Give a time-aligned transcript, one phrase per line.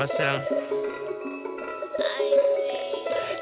[0.00, 0.42] myself.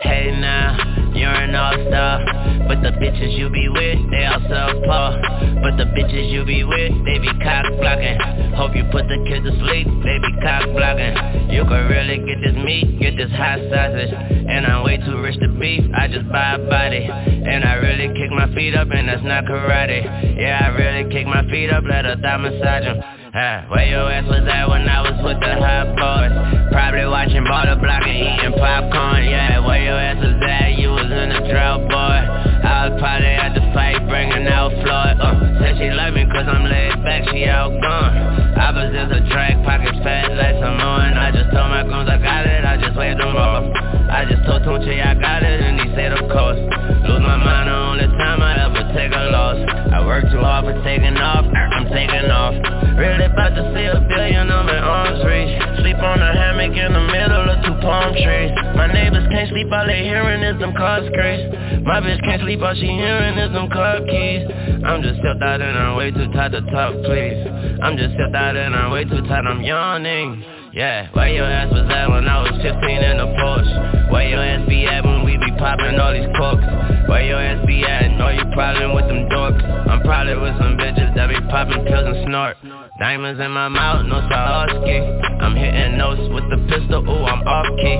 [0.02, 0.87] Hey now,
[1.28, 6.32] you're an all-star But the bitches you be with, they all self-par But the bitches
[6.32, 8.18] you be with, they be cock-blocking
[8.56, 12.56] Hope you put the kids to sleep, they be cock-blocking You could really get this
[12.56, 14.12] meat, get this hot sausage.
[14.12, 17.04] And I'm way too rich to beef, I just buy a body.
[17.04, 20.38] And I really kick my feet up and that's not karate.
[20.38, 24.26] Yeah, I really kick my feet up, let a thigh massage uh, where your ass
[24.26, 26.34] was at when I was with the hot boys?
[26.74, 30.74] Probably watching Baller Block and eating popcorn, yeah Where your ass was at?
[30.74, 32.18] You was in a drought, boy
[32.66, 36.50] I was probably at the fight bringing out Floyd uh, Said she love me cause
[36.50, 38.18] I'm laid back, she out gone.
[38.58, 42.10] I was just a drag, pockets fat like some Samoan I just told my goons
[42.10, 43.62] I got it, I just waved them off
[44.10, 46.58] I just told Tunechi I got it and he said of course
[47.06, 48.57] Lose my mind on the only time I
[48.98, 49.58] take a loss.
[49.94, 52.58] I work too hard for taking off, I'm taking off.
[52.98, 56.90] Really about to see a billion, I'm in arms reach Sleep on a hammock in
[56.90, 58.50] the middle of two palm trees.
[58.74, 61.46] My neighbors can't sleep, all they hearing is them cars screech
[61.86, 64.42] My bitch can't sleep, all she hearing is them car keys.
[64.82, 67.38] I'm just still out and I'm way too tired to talk, please.
[67.78, 71.74] I'm just still out and I'm way too tired, I'm yawning yeah, where your ass
[71.74, 74.14] was at when I was 15 in the Porsche?
[74.14, 76.62] Where your ass be at when we be popping all these corks?
[77.10, 78.14] Where your ass be at?
[78.14, 79.58] Know you problem with them dorks?
[79.58, 82.62] I'm probably with some bitches that be popping pills and snort.
[83.02, 85.42] Diamonds in my mouth, no Swarovski.
[85.42, 87.98] I'm hitting notes with the pistol, ooh, I'm off key.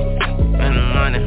[0.63, 1.19] In the money,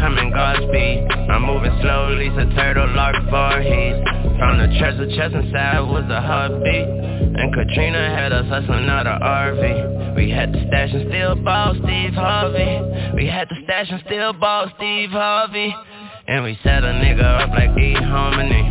[0.00, 4.00] coming Godspeed I'm moving slowly, so turtle lark Voorhees
[4.40, 6.88] Found the treasure chest inside was a heartbeat.
[7.36, 11.74] And Katrina had us hustling out a RV We had to stash and steal ball
[11.82, 13.16] Steve Harvey.
[13.16, 15.74] We had to stash and steal ball Steve Harvey.
[16.28, 18.62] And we set a nigga up like eHarmony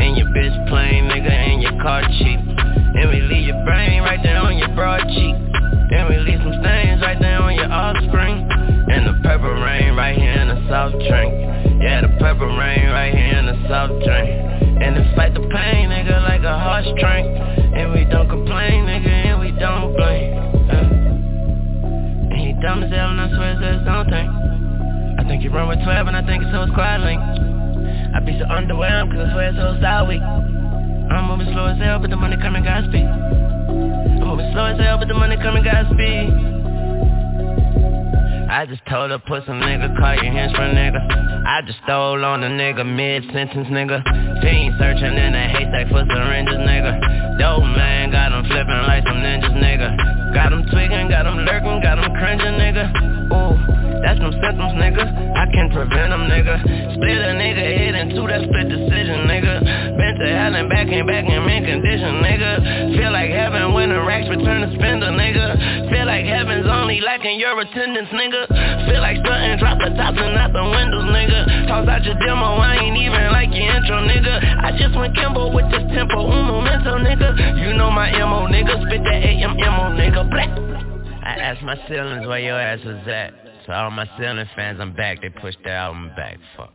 [0.00, 2.40] And your bitch plain nigga and your car cheap.
[2.40, 5.36] And we leave your brain right there on your broad cheek
[5.92, 8.48] And we leave some stains right there on your offspring.
[8.88, 11.34] And the purple rain right here in the soft drink.
[11.82, 14.30] Yeah, the purple rain right here in the soft drink.
[14.82, 17.26] And to fight the pain, nigga, like a heartstring
[17.76, 20.55] And we don't complain, nigga, and we don't blame
[22.60, 24.28] dumb as hell and I swear it's his own thing.
[25.18, 27.20] I think he run with 12 and I think it's so squad link.
[27.20, 31.98] I be so underwhelmed cause I swear it's so style I'm moving slow as hell
[31.98, 35.64] but the money coming got speed I'm moving slow as hell but the money coming
[35.64, 36.55] got speed
[38.48, 41.02] I just told her some nigga, call your hands for nigga.
[41.46, 44.02] I just stole on a nigga, mid-sentence nigga.
[44.40, 47.38] Fiend searching in a haystack for syringes nigga.
[47.38, 50.34] Dope man, got him flipping like some ninjas nigga.
[50.34, 52.86] Got him tweaking, got him lurking, got him cringing nigga.
[53.32, 53.65] Ooh
[54.06, 55.02] that's them symptoms, nigga.
[55.02, 56.54] I can prevent them, nigga.
[56.94, 59.98] Split a nigga head in two, that split decision, nigga.
[59.98, 62.94] Been to hell and back and back in mint condition, nigga.
[62.94, 65.90] Feel like heaven when the racks return to spender, nigga.
[65.90, 68.46] Feel like heaven's only lacking your attendance, nigga
[68.86, 72.58] Feel like stunting, drop the tops and not the windows, nigga Toss out your demo,
[72.58, 76.46] I ain't even like your intro, nigga I just went Kimbo with this tempo, un
[76.46, 80.50] momento, nigga You know my MO, nigga, spit that AMMO, nigga, black
[81.22, 84.94] I asked my ceilings where your ass was at To all my ceiling fans, I'm
[84.94, 86.72] back, they pushed the album back, fuck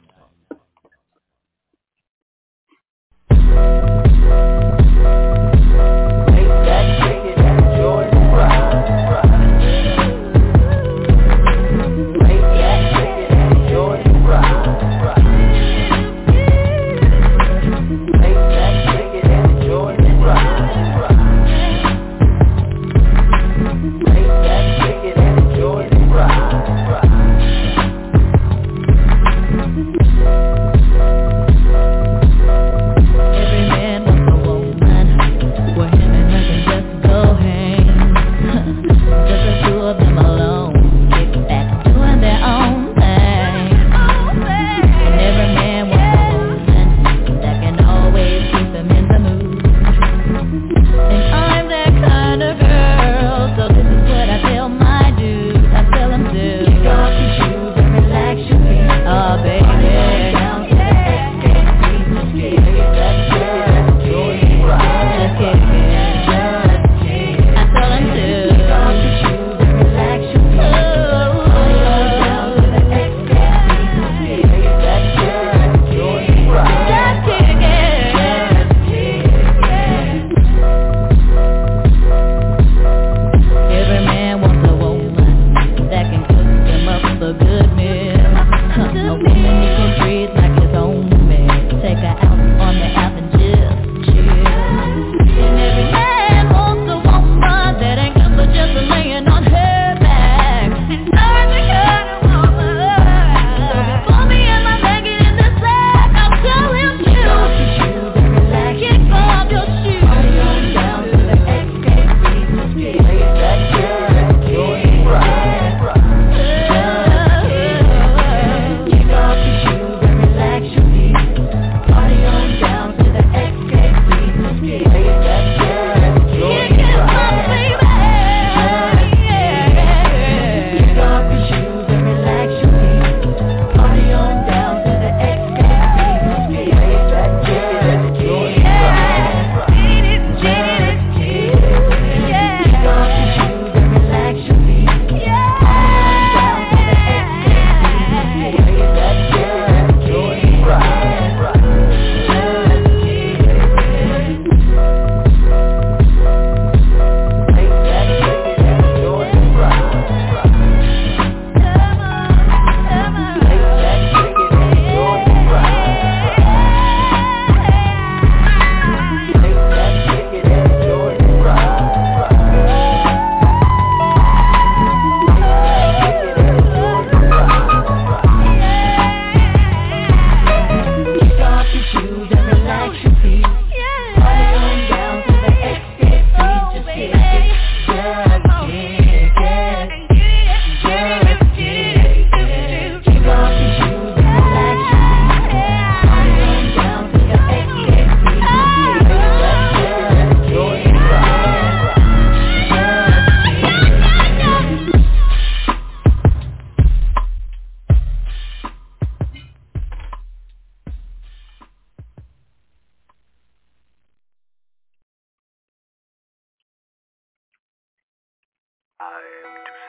[219.01, 219.09] Too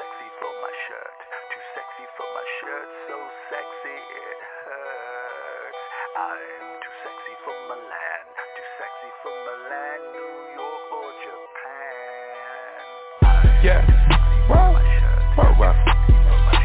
[0.00, 1.16] sexy for my shirt,
[1.52, 3.16] too sexy for my shirt, so
[3.52, 5.80] sexy it hurts.
[6.80, 7.52] Too sexy for
[13.60, 13.84] yeah.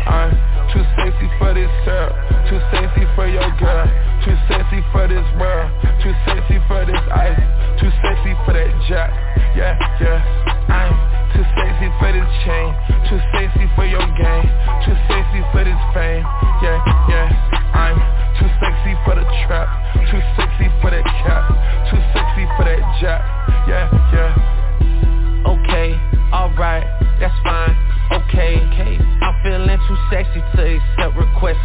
[0.07, 0.31] I'm
[0.71, 2.15] too sexy for this shirt.
[2.47, 3.91] too sexy for your girl,
[4.23, 5.67] too sexy for this world,
[5.99, 7.43] too sexy for this ice,
[7.75, 9.11] too sexy for that jack.
[9.51, 10.23] Yeah, yeah,
[10.71, 11.06] I'm
[11.38, 12.74] too sexy for this chain.
[13.06, 14.50] Too sexy for your game.
[14.82, 16.25] Too sexy for this fame.
[16.65, 17.29] Yeah, yeah.
[17.77, 17.94] I'm
[18.41, 19.70] too sexy for the trap.
[20.10, 21.46] Too sexy for that cap.
[21.94, 23.22] Too sexy for that jack.
[23.70, 25.46] Yeah, yeah.
[25.46, 25.94] Okay,
[26.34, 26.89] alright,
[27.22, 27.77] that's fine.
[28.17, 28.98] Okay, okay.
[29.22, 31.62] I'm feeling too sexy to accept requests.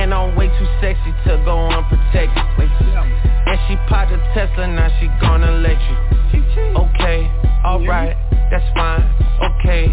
[0.00, 2.40] And I'm way too sexy to go unprotected.
[2.40, 6.16] And she popped a Tesla, now she gonna let you
[6.56, 7.28] Okay,
[7.64, 8.16] alright
[8.50, 9.02] that's fine,
[9.42, 9.88] okay.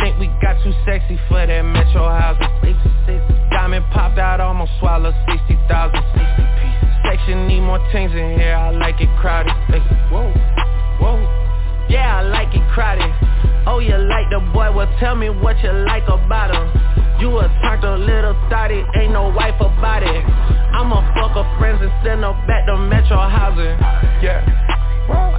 [0.00, 2.48] Think we got too sexy for that metro housing.
[3.50, 5.68] Diamond popped out, almost swallowed 60,000
[7.04, 9.52] Section need more things in here, I like it crowded.
[10.10, 10.32] Whoa,
[10.98, 11.18] whoa.
[11.88, 13.10] Yeah, I like it crowded.
[13.66, 16.66] Oh, you like the boy, well tell me what you like about him.
[17.20, 20.24] You a turned little thotty, ain't no wife about it.
[20.74, 23.76] I'ma fuck her friends and send her back to metro housing.
[24.22, 24.42] Yeah,
[25.06, 25.30] whoa,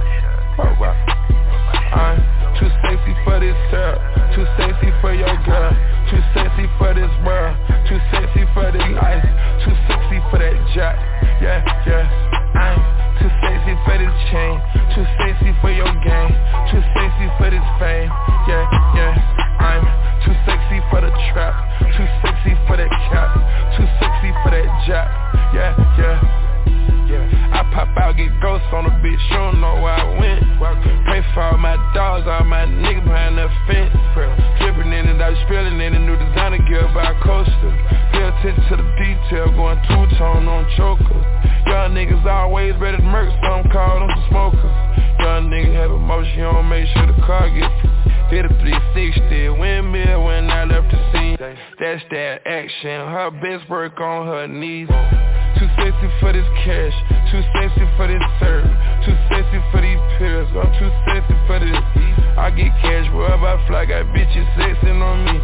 [0.56, 2.33] whoa, whoa
[3.04, 3.96] sexy for this girl,
[4.34, 5.72] too sexy for your girl,
[6.10, 7.56] too sexy for this world,
[7.88, 9.24] too sexy for this life,
[9.64, 10.96] too sexy for that jack.
[11.42, 12.08] Yeah, yeah.
[12.56, 12.80] I'm
[13.20, 14.56] too sexy for this chain,
[14.96, 15.23] too sexy
[48.44, 51.40] Hit a 360, windmill when I left the scene.
[51.80, 54.88] That's that action, her best work on her knees.
[55.56, 56.92] Too sexy for this cash,
[57.32, 58.68] too sexy for this serve
[59.06, 61.78] Too sexy for these pills, I'm too sexy for this
[62.36, 65.40] I get cash wherever I fly, got bitches sexing on me.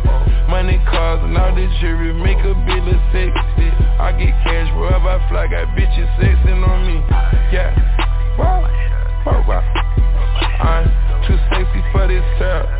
[0.50, 5.09] Money, cars, and all this jewelry make a bill of sexy I get cash wherever
[5.09, 7.00] I fly, got bitches sexing on me.
[7.49, 7.73] Yeah,
[8.37, 8.61] wow,
[9.25, 9.90] wow, wow
[10.61, 10.85] I'm
[11.26, 12.79] too sexy for this girl,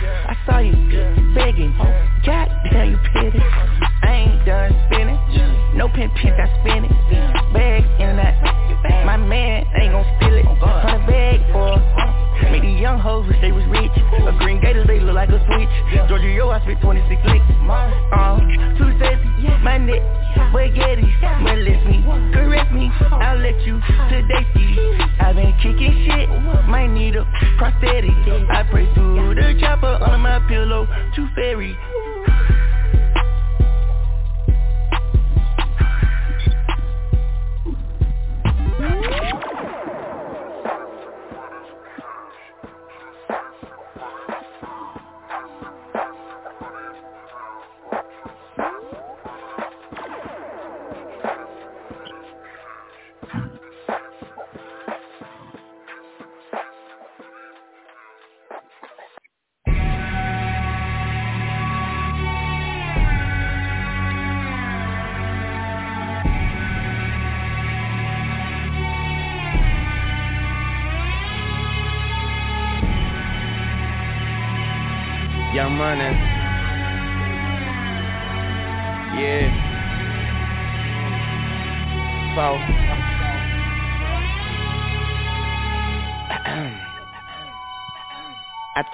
[0.00, 0.74] I saw you
[1.34, 1.74] begging.
[2.24, 3.40] God damn, you petty.
[4.02, 5.18] I ain't done spinning.
[5.76, 6.92] No pin pin, I spin it.
[7.52, 8.38] Bag in that.
[9.04, 10.44] My man ain't gon' steal it.
[10.44, 11.82] Hundred bag for.
[12.50, 13.90] Made these young hoes wish they was rich.
[14.22, 15.68] A green gators, they look like a switch.
[16.08, 17.44] Georgia, yo, I spit 26 licks.
[17.68, 18.38] Uh,
[18.78, 19.27] too sexy,
[20.50, 21.14] spaghetti.
[21.40, 24.98] Molest me, correct me, I'll let you today see.
[25.20, 26.28] I've been kicking shit,
[26.68, 27.24] might need a
[27.58, 28.10] prosthetic.
[28.50, 31.76] I pray through the chopper under my pillow, too fairy.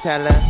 [0.04, 0.40] Tell her,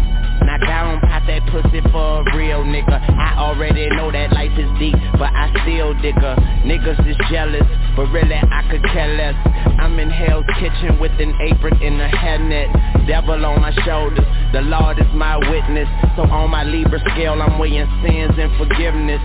[0.42, 2.98] knock down, pop that pussy for a real nigga.
[2.98, 6.34] I already know that life is deep, but I still dig her.
[6.66, 7.62] Niggas is jealous,
[7.94, 9.38] but really I could care less.
[9.78, 13.06] I'm in Hell's Kitchen with an apron and a hairnet.
[13.06, 15.86] Devil on my shoulders, the Lord is my witness.
[16.18, 19.22] So on my Libra scale, I'm weighing sins and forgiveness.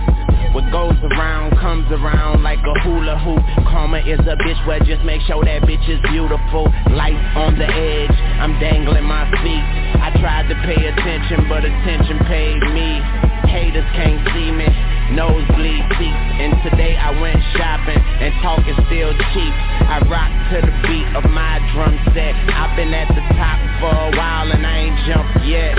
[0.54, 5.04] What goes around comes around like a hula hoop Karma is a bitch, well just
[5.04, 9.89] make sure that bitch is beautiful Life on the edge, I'm dangling my feet
[10.20, 13.00] tried to pay attention, but attention paid me.
[13.48, 14.68] Haters can't see me,
[15.16, 19.54] nosebleed seats And today I went shopping, and talk is still cheap.
[19.88, 22.36] I rock to the beat of my drum set.
[22.52, 25.74] I've been at the top for a while and I ain't jumped yet.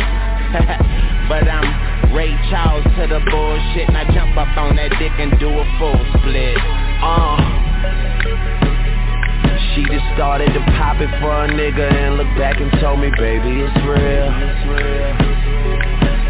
[1.31, 3.87] But I'm Ray Charles to the bullshit.
[3.87, 6.57] And I jump up on that dick and do a full split.
[6.99, 7.50] Uh
[9.75, 13.09] she just started to pop it for a nigga and look back and told me,
[13.15, 14.27] baby, it's real.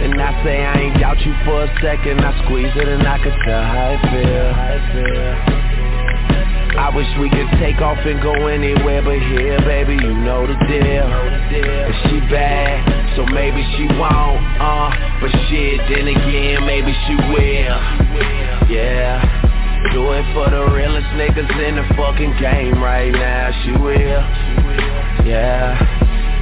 [0.02, 2.22] And I say I ain't doubt you for a second.
[2.22, 4.52] I squeeze it and I could tell how it feel.
[6.78, 10.56] I wish we could take off and go anywhere but here, baby, you know the
[10.70, 11.10] deal.
[11.90, 13.02] Is she bad?
[13.16, 17.80] so maybe she won't, uh But shit, then again, maybe she will
[18.72, 19.41] Yeah
[19.94, 26.02] Do it for the realest niggas in the fucking game right now, she will Yeah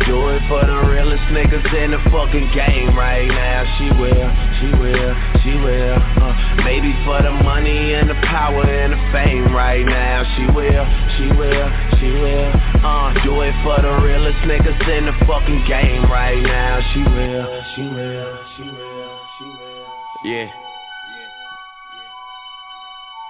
[0.09, 3.61] do it for the realest niggas in the fucking game right now.
[3.77, 5.13] She will, she will,
[5.45, 5.97] she will.
[6.17, 6.33] Uh,
[6.65, 10.25] maybe for the money and the power and the fame right now.
[10.33, 11.67] She will, she will,
[12.01, 12.49] she will.
[12.81, 16.81] Uh, do it for the realest niggas in the fucking game right now.
[16.93, 19.85] She will, she will, she will, she will.
[20.23, 20.68] Yeah.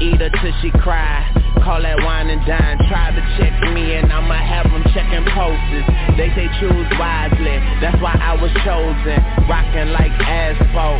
[0.00, 1.22] Eat her till she cry.
[1.62, 2.76] Call that wine and dine.
[2.90, 5.86] Try to check me and I'ma have them checking posters.
[6.18, 7.56] They say choose wisely.
[7.78, 9.16] That's why I was chosen.
[9.46, 10.98] Rockin' like asphalt.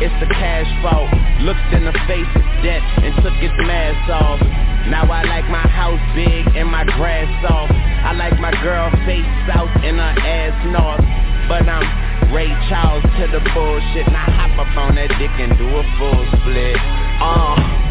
[0.00, 1.04] It's the cash flow.
[1.44, 4.40] Looked in the face of death And took its mask off.
[4.88, 7.76] Now I like my house big and my grass soft.
[7.76, 11.04] I like my girl face south and her ass north.
[11.44, 14.08] But I'm Ray Charles to the bullshit.
[14.08, 16.80] Now hop up on that dick and do a full split.
[17.20, 17.89] Uh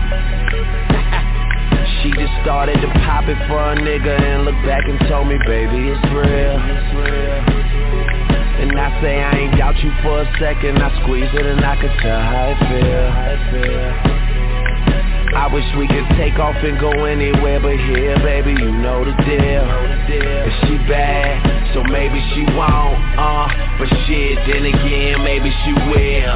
[2.01, 5.37] she just started to pop it for a nigga and look back and told me,
[5.45, 6.57] baby, it's real.
[8.59, 10.81] And I say I ain't doubt you for a second.
[10.81, 14.19] I squeeze it and I could tell how it feel.
[15.35, 19.13] I wish we could take off and go anywhere but here, baby, you know the
[19.23, 19.63] deal.
[20.09, 23.47] If she bad, so maybe she won't, uh,
[23.77, 26.35] but shit, then again, maybe she will.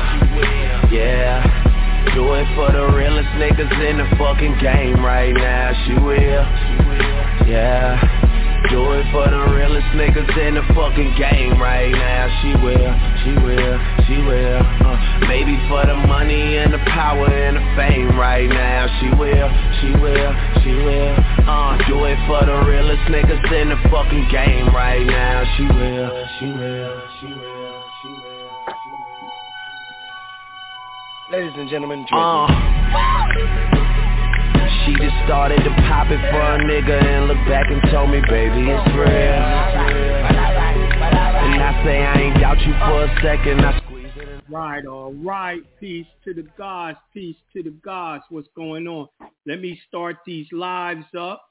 [0.94, 1.73] Yeah.
[2.12, 5.72] Do it for the realest niggas in the fucking game right now.
[5.88, 6.44] She will,
[7.48, 7.96] yeah.
[8.70, 12.28] Do it for the realest niggas in the fucking game right now.
[12.44, 12.92] She will,
[13.24, 14.60] she will, she will.
[14.84, 18.88] Uh, maybe for the money and the power and the fame right now.
[19.00, 19.50] She will,
[19.82, 21.16] she will, she will.
[21.48, 25.44] Uh, do it for the realest niggas in the fucking game right now.
[25.58, 27.53] She will, she will, she will.
[31.34, 32.48] Ladies and gentlemen, uh,
[34.86, 38.22] She just started to pop it for a nigga and look back and told me,
[38.30, 39.10] baby, it's real.
[41.42, 43.66] And I say I ain't doubt you for a second.
[43.66, 44.42] I squeeze it in.
[44.48, 45.64] Right, all right.
[45.80, 47.00] Peace to the gods.
[47.16, 48.26] Peace to the gods.
[48.30, 49.08] What's going on?
[49.48, 51.42] Let me start these lives up.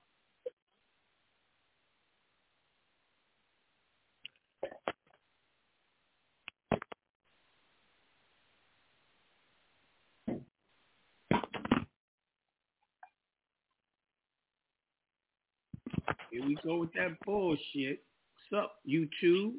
[16.33, 18.03] Here we go with that bullshit.
[18.51, 19.53] What's up, YouTube?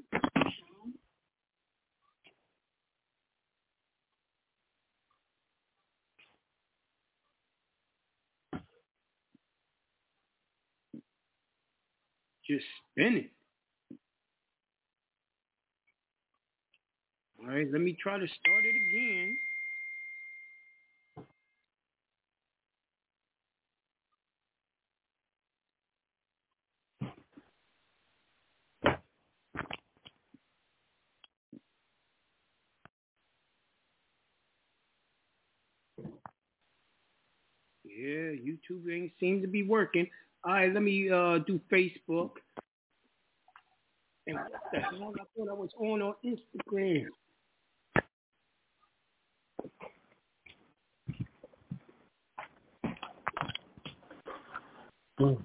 [12.50, 13.30] Just spinning.
[17.40, 19.38] All right, let me try to start it again.
[38.04, 40.06] Yeah, YouTube ain't seem to be working.
[40.44, 42.32] All right, let me uh, do Facebook.
[44.28, 45.14] And what the hell?
[45.16, 47.06] I thought I was on on Instagram.
[55.22, 55.38] All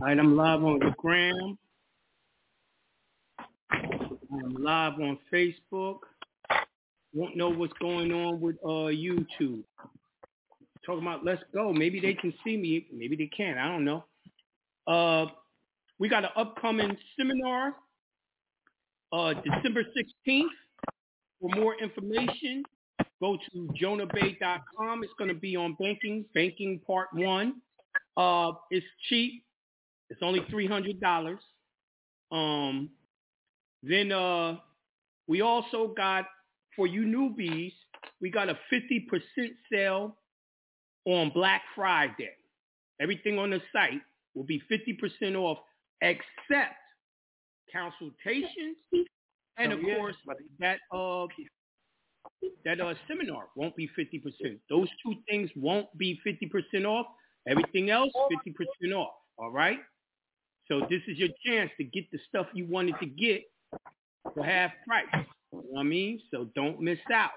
[0.00, 1.56] right, I'm live on the gram.
[3.70, 5.98] I'm live on Facebook
[7.14, 9.62] won't know what's going on with uh YouTube.
[10.84, 11.72] Talking about let's go.
[11.72, 12.86] Maybe they can see me.
[12.92, 13.58] Maybe they can't.
[13.58, 14.04] I don't know.
[14.86, 15.26] Uh,
[15.98, 17.74] we got an upcoming seminar,
[19.12, 20.44] uh, December 16th.
[21.40, 22.64] For more information,
[23.20, 25.04] go to jonahbey.com.
[25.04, 27.54] It's going to be on banking, banking part one.
[28.16, 29.44] Uh, it's cheap.
[30.10, 31.36] It's only $300.
[32.30, 32.90] Um,
[33.82, 34.56] then uh,
[35.26, 36.26] we also got
[36.76, 37.72] for you newbies,
[38.20, 39.08] we got a 50%
[39.70, 40.16] sale
[41.04, 42.30] on Black Friday.
[43.00, 44.00] Everything on the site
[44.34, 45.58] will be 50% off
[46.00, 46.76] except
[47.72, 48.76] consultations
[49.56, 50.16] and of course
[50.58, 51.26] that uh
[52.64, 54.58] that uh, seminar won't be 50%.
[54.68, 57.06] Those two things won't be 50% off.
[57.48, 59.14] Everything else, 50% off.
[59.38, 59.78] All right?
[60.68, 63.42] So this is your chance to get the stuff you wanted to get
[64.34, 65.26] for half price.
[65.52, 66.20] You know what I mean?
[66.30, 67.30] So don't miss out.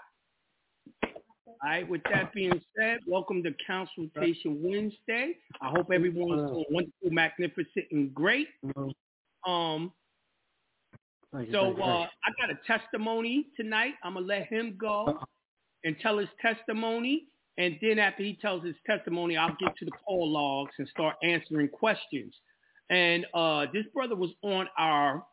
[1.47, 5.37] All right, with that being said, welcome to Consultation Wednesday.
[5.61, 8.47] I hope everyone's doing wonderful, magnificent, and great.
[9.47, 9.91] Um,
[11.51, 13.93] so uh, I got a testimony tonight.
[14.03, 15.19] I'm gonna let him go
[15.83, 17.25] and tell his testimony,
[17.57, 21.15] and then after he tells his testimony, I'll get to the call logs and start
[21.23, 22.33] answering questions.
[22.89, 25.25] And uh, this brother was on our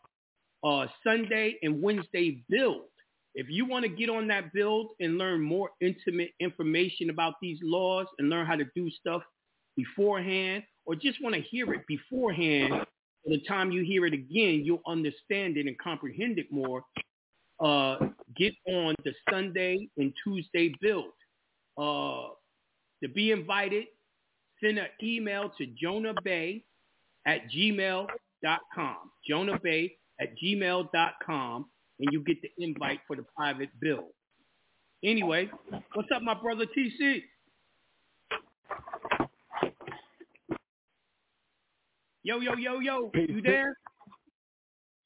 [0.64, 2.83] uh, Sunday and Wednesday build.
[3.35, 7.59] If you want to get on that build and learn more intimate information about these
[7.62, 9.22] laws and learn how to do stuff
[9.77, 12.72] beforehand, or just want to hear it beforehand,
[13.25, 16.83] by the time you hear it again, you'll understand it and comprehend it more.
[17.61, 17.96] Uh,
[18.37, 21.12] get on the Sunday and Tuesday build.
[21.79, 22.35] Uh,
[23.03, 23.85] to be invited,
[24.62, 26.64] send an email to Jonah Bey
[27.27, 28.96] at gmail.com.
[29.27, 31.66] Jonah Bey at gmail.com
[31.98, 34.11] and you get the invite for the private build.
[35.05, 35.51] Anyway,
[35.94, 37.22] what's up, my brother TC?
[42.25, 43.77] Yo, yo, yo, yo, Peace, you there?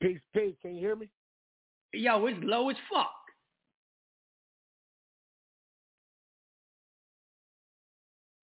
[0.03, 0.55] Peace, peace.
[0.61, 1.09] Can you hear me?
[1.95, 3.11] Yo, it's low as fuck.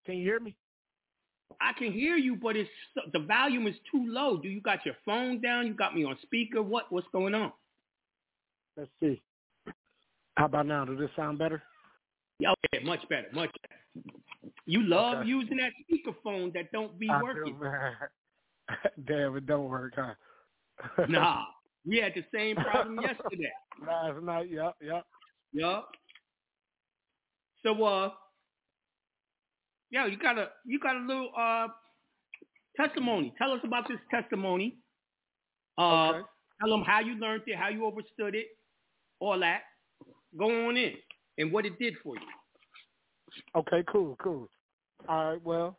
[0.05, 0.55] Can you hear me?
[1.63, 2.69] I can hear you, but it's
[3.13, 4.37] the volume is too low.
[4.37, 5.67] Do you got your phone down?
[5.67, 6.61] You got me on speaker?
[6.61, 6.91] What?
[6.91, 7.51] What's going on?
[8.75, 9.21] Let's see.
[10.35, 10.83] How about now?
[10.85, 11.61] Does this sound better?
[12.39, 14.13] Yeah, okay, much better, much better.
[14.65, 15.29] You love Okay.
[15.29, 17.59] using that speakerphone that don't be I do, working.
[17.59, 17.93] man.
[19.07, 20.13] Damn, it don't work, huh?
[21.07, 21.43] Nah,
[21.87, 23.51] we had the same problem yesterday.
[23.85, 25.05] Last night, yep, yep.
[25.53, 25.85] yep.
[27.63, 28.09] So uh
[29.93, 31.67] yeah, you got a you got a little uh
[32.75, 33.31] testimony.
[33.37, 34.77] Tell us about this testimony.
[35.77, 36.21] Uh Okay.
[36.59, 38.47] tell them how you learned it, how you understood it,
[39.19, 39.61] all that.
[40.37, 40.95] Go on in
[41.37, 42.21] and what it did for you.
[43.55, 44.49] Okay, cool, cool.
[45.07, 45.77] All right, well,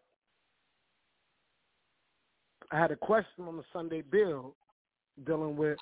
[2.71, 4.55] I had a question on the Sunday bill
[5.27, 5.79] dealing with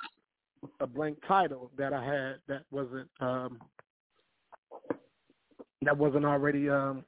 [0.80, 3.60] a blank title that I had that wasn't um
[5.82, 7.04] that wasn't already um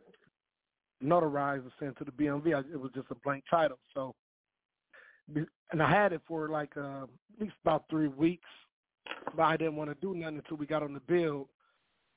[1.05, 2.55] notarized and sent to the BMV.
[2.55, 3.79] I, it was just a blank title.
[3.95, 4.15] So
[5.73, 8.49] and I had it for like uh, at least about three weeks,
[9.37, 11.49] but I didn't want to do nothing until we got on the bill.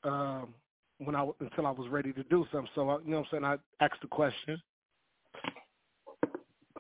[0.04, 0.54] Um,
[1.00, 2.69] when I until I was ready to do something.
[2.76, 3.43] So I, you know what I'm saying.
[3.43, 4.62] I asked the question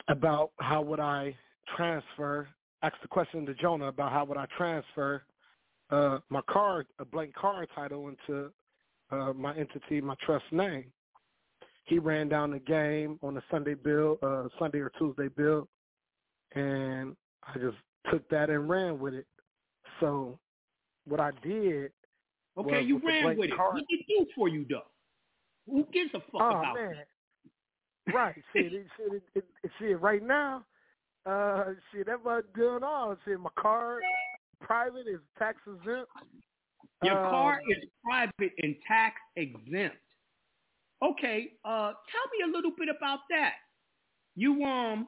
[0.07, 1.35] about how would I
[1.75, 2.47] transfer.
[2.83, 5.23] Asked the question to Jonah about how would I transfer
[5.89, 8.51] uh, my card, a blank card title into
[9.11, 10.85] uh, my entity, my trust name.
[11.87, 15.67] He ran down the game on the Sunday bill, uh, Sunday or Tuesday bill,
[16.53, 17.77] and I just
[18.11, 19.25] took that and ran with it.
[19.99, 20.37] So
[21.05, 21.91] what I did
[22.57, 23.55] Okay, you ran with it.
[23.55, 24.87] card- What did it do for you though?
[25.67, 26.95] Who gives a fuck oh about man,
[28.07, 28.13] it?
[28.13, 28.35] right?
[28.53, 29.45] See, it, see, it,
[29.79, 30.65] see, right now,
[31.25, 33.15] uh, see that was doing all.
[33.25, 33.99] See, my car
[34.61, 36.09] private is tax exempt.
[37.03, 39.97] Your Um, car is private and tax exempt.
[41.03, 43.53] Okay, uh, tell me a little bit about that.
[44.35, 45.07] You um,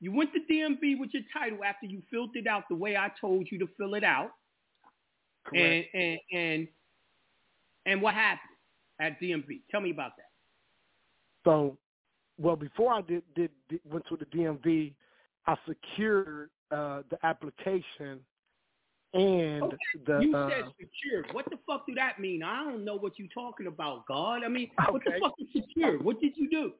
[0.00, 3.10] you went to DMV with your title after you filled it out the way I
[3.20, 4.30] told you to fill it out,
[5.54, 5.94] and correct.
[5.94, 6.68] and and
[7.86, 8.50] and what happened
[9.00, 9.62] at DMV?
[9.70, 10.30] Tell me about that.
[11.44, 11.78] So,
[12.38, 14.92] well, before I did, did, did went to the DMV,
[15.46, 18.20] I secured uh, the application
[19.14, 20.20] and Okay, the.
[20.22, 21.26] you uh, said secured.
[21.32, 22.42] What the fuck do that mean?
[22.42, 24.44] I don't know what you're talking about, God.
[24.44, 26.04] I mean, what the fuck is secured?
[26.04, 26.72] What did you do?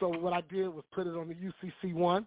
[0.00, 2.26] so what I did was put it on the UCC one.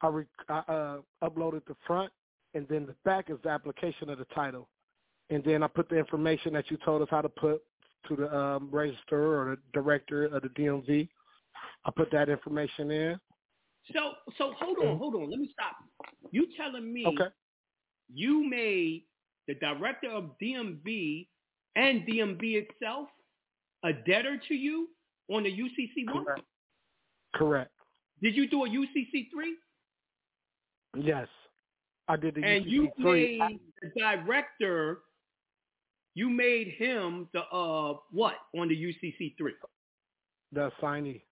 [0.00, 2.12] I, re- I uh, uploaded the front,
[2.54, 4.68] and then the back is the application of the title,
[5.30, 7.62] and then I put the information that you told us how to put
[8.08, 11.08] to the um, register or the director of the DMV.
[11.84, 13.20] I put that information in.
[13.92, 15.30] So so hold on, hold on.
[15.30, 15.76] Let me stop.
[16.30, 17.30] You telling me Okay.
[18.12, 19.04] You made
[19.48, 21.26] the director of DMV
[21.76, 23.08] and DMV itself
[23.84, 24.88] a debtor to you
[25.30, 26.24] on the UCC one?
[26.24, 26.42] Correct.
[27.34, 27.70] Correct.
[28.22, 29.56] Did you do a UCC three?
[30.96, 31.28] Yes.
[32.08, 33.38] I did the And UCC you three.
[33.38, 34.98] made the director.
[36.14, 39.54] You made him the uh what on the UCC three?
[40.52, 41.24] the assignee.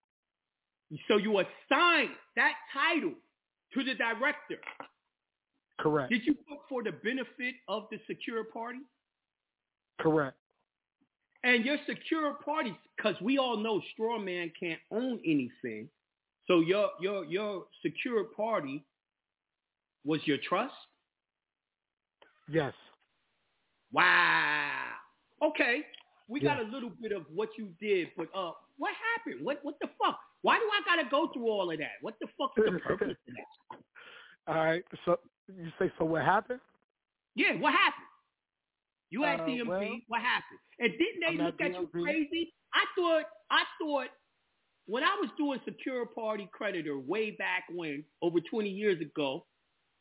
[1.07, 3.13] So you assigned that title
[3.75, 4.57] to the director.
[5.81, 6.11] Correct.
[6.11, 8.79] Did you put for the benefit of the secure party?
[9.99, 10.37] Correct.
[11.43, 15.89] And your secure party, because we all know straw man can't own anything.
[16.45, 18.83] So your your your secure party
[20.05, 20.73] was your trust?
[22.47, 22.73] Yes.
[23.91, 24.69] Wow.
[25.41, 25.81] Okay.
[26.27, 29.43] We got a little bit of what you did, but uh what happened?
[29.43, 30.19] What what the fuck?
[30.43, 32.01] Why do I gotta go through all of that?
[32.01, 33.77] What the fuck is the purpose of that?
[34.47, 34.83] All right.
[35.05, 35.17] So
[35.57, 36.59] you say so what happened?
[37.35, 38.07] Yeah, what happened?
[39.09, 39.67] You had Uh, DMV.
[39.67, 40.59] well, what happened?
[40.79, 42.53] And didn't they I'm look at at you crazy?
[42.73, 44.07] I thought I thought
[44.85, 49.45] when I was doing secure party creditor way back when, over 20 years ago,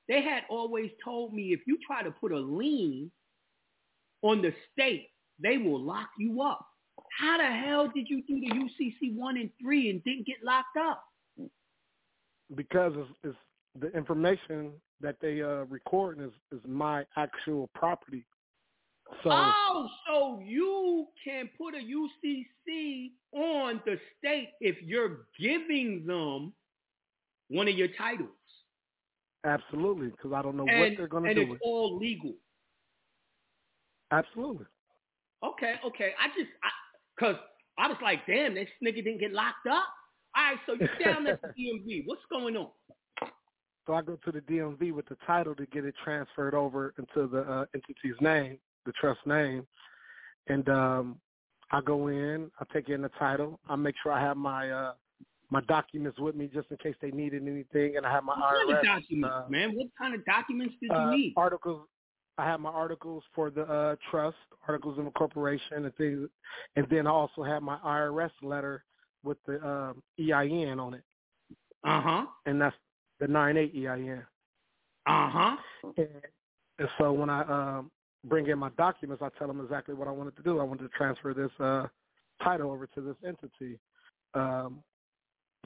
[0.09, 3.11] they had always told me if you try to put a lien
[4.23, 5.09] on the state,
[5.39, 6.67] they will lock you up.
[7.19, 10.77] How the hell did you do the UCC one and three and didn't get locked
[10.77, 11.05] up?
[12.55, 13.37] Because it's, it's
[13.79, 18.25] the information that they uh recording is is my actual property.
[19.23, 26.53] So Oh, so you can put a UCC on the state if you're giving them
[27.49, 28.29] one of your titles.
[29.45, 31.41] absolutely, because I don't know and what they're going to do.
[31.41, 31.61] and it's With.
[31.65, 32.35] all legal.
[34.13, 34.67] Absolutely.
[35.43, 36.13] Okay, okay.
[36.21, 36.51] I just,
[37.19, 37.37] cause
[37.79, 39.85] I was like, damn, this nigga didn't get locked up.
[40.37, 42.03] All right, so you're down at the DMV.
[42.07, 42.69] What's going on?
[43.87, 47.29] So I go to the DMV with the title to get it transferred over into
[47.29, 49.67] the uh, entity's name, the trust name,
[50.49, 51.21] and um,
[51.73, 52.51] I go in.
[52.61, 53.59] I take in the title.
[53.69, 54.93] I make sure I have my uh,
[55.51, 58.51] my documents with me just in case they needed anything, and I have my What
[58.51, 59.75] kind of IRS documents, uh, man?
[59.77, 61.35] What kind of documents did you uh, need?
[61.37, 61.87] articles.
[62.39, 66.29] I have my articles for the uh, trust, articles of incorporation, and things,
[66.77, 68.85] and then I also have my IRS letter
[69.25, 71.03] with the um, EIN on it,
[71.85, 72.27] Uh huh.
[72.47, 72.77] and that's
[73.21, 74.23] the nine eight EIN.
[75.07, 75.57] Uh huh.
[75.97, 76.09] And,
[76.79, 77.43] and so when I
[77.79, 77.91] um,
[78.25, 80.59] bring in my documents, I tell them exactly what I wanted to do.
[80.59, 81.87] I wanted to transfer this uh,
[82.43, 83.79] title over to this entity.
[84.35, 84.83] Um,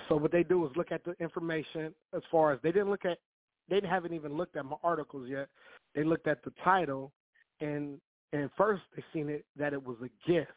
[0.08, 3.04] so what they do is look at the information as far as they didn't look
[3.04, 3.18] at,
[3.68, 5.48] they haven't even looked at my articles yet.
[5.94, 7.12] They looked at the title,
[7.60, 8.00] and
[8.32, 10.50] and first they seen it that it was a gift.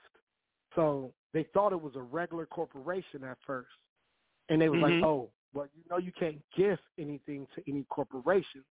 [0.75, 3.69] So they thought it was a regular corporation at first,
[4.49, 4.81] and they was Mhm.
[4.81, 8.63] like, oh, well, you know, you can't gift anything to any corporations.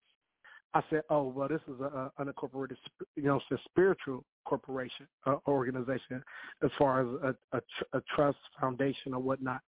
[0.75, 2.75] I said, oh, well, this is a, a unincorporated,
[3.15, 6.23] you know, spiritual corporation uh, organization
[6.63, 7.07] as far as
[7.51, 9.61] a, a, tr- a trust foundation or whatnot.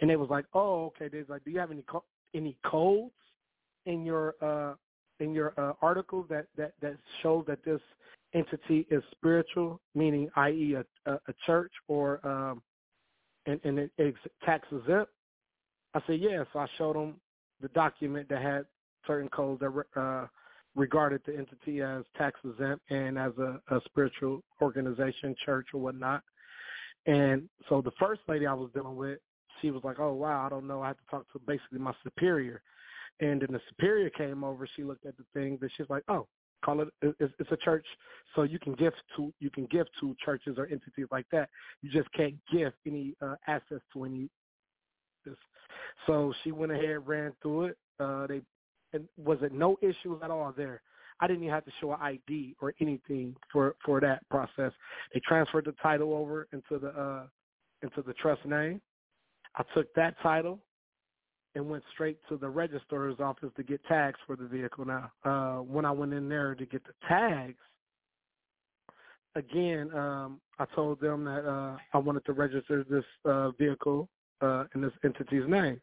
[0.00, 1.08] And they was like, oh, okay.
[1.08, 3.12] They was like, do you have any co- any codes
[3.86, 4.74] in your uh,
[5.18, 7.80] in your uh, articles that that that show that this
[8.32, 12.62] entity is spiritual, meaning, i.e., a, a, a church or um,
[13.46, 15.10] and and it, it's tax exempt?
[15.94, 16.44] I said, yeah.
[16.52, 17.16] So I showed them
[17.60, 18.66] the document that had
[19.06, 20.26] certain codes that uh,
[20.74, 26.22] regarded the entity as tax exempt and as a, a spiritual organization, church or whatnot.
[27.06, 29.18] And so the first lady I was dealing with,
[29.60, 30.82] she was like, "Oh wow, I don't know.
[30.82, 32.62] I had to talk to basically my superior."
[33.20, 34.66] And then the superior came over.
[34.74, 36.26] She looked at the thing, but she's like, "Oh,
[36.64, 36.88] call it.
[37.02, 37.86] It's, a church,
[38.34, 41.50] so you can give to you can give to churches or entities like that.
[41.82, 44.30] You just can't give any uh, access to any."
[46.06, 47.78] So she went ahead, ran through it.
[48.00, 48.42] Uh, they
[48.92, 50.82] and was it no issues at all there.
[51.20, 54.72] I didn't even have to show an ID or anything for for that process.
[55.12, 57.26] They transferred the title over into the uh
[57.82, 58.80] into the trust name.
[59.56, 60.60] I took that title
[61.54, 65.12] and went straight to the registrar's office to get tags for the vehicle now.
[65.24, 67.58] Uh when I went in there to get the tags,
[69.36, 74.08] again, um I told them that uh I wanted to register this uh vehicle
[74.40, 75.80] uh in this entity's name.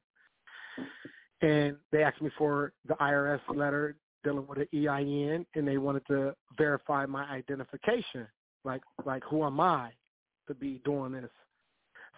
[1.42, 6.06] And they asked me for the IRS letter dealing with an EIN and they wanted
[6.08, 8.28] to verify my identification.
[8.64, 9.92] Like like who am I
[10.48, 11.30] to be doing this?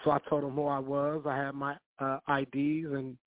[0.03, 1.23] So I told them who I was.
[1.25, 3.17] I had my uh, IDs and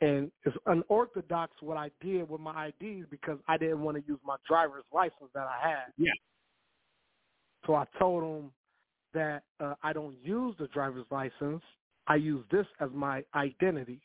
[0.00, 4.18] and it's unorthodox what I did with my IDs because I didn't want to use
[4.24, 5.92] my driver's license that I had.
[5.96, 6.12] Yeah.
[7.66, 8.50] So I told them
[9.14, 11.62] that uh, I don't use the driver's license.
[12.06, 14.00] I use this as my identity.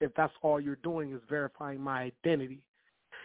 [0.00, 2.62] If that's all you're doing is verifying my identity.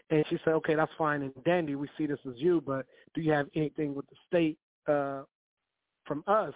[0.09, 1.75] And she said, okay, that's fine and dandy.
[1.75, 5.23] We see this as you, but do you have anything with the state uh,
[6.05, 6.53] from us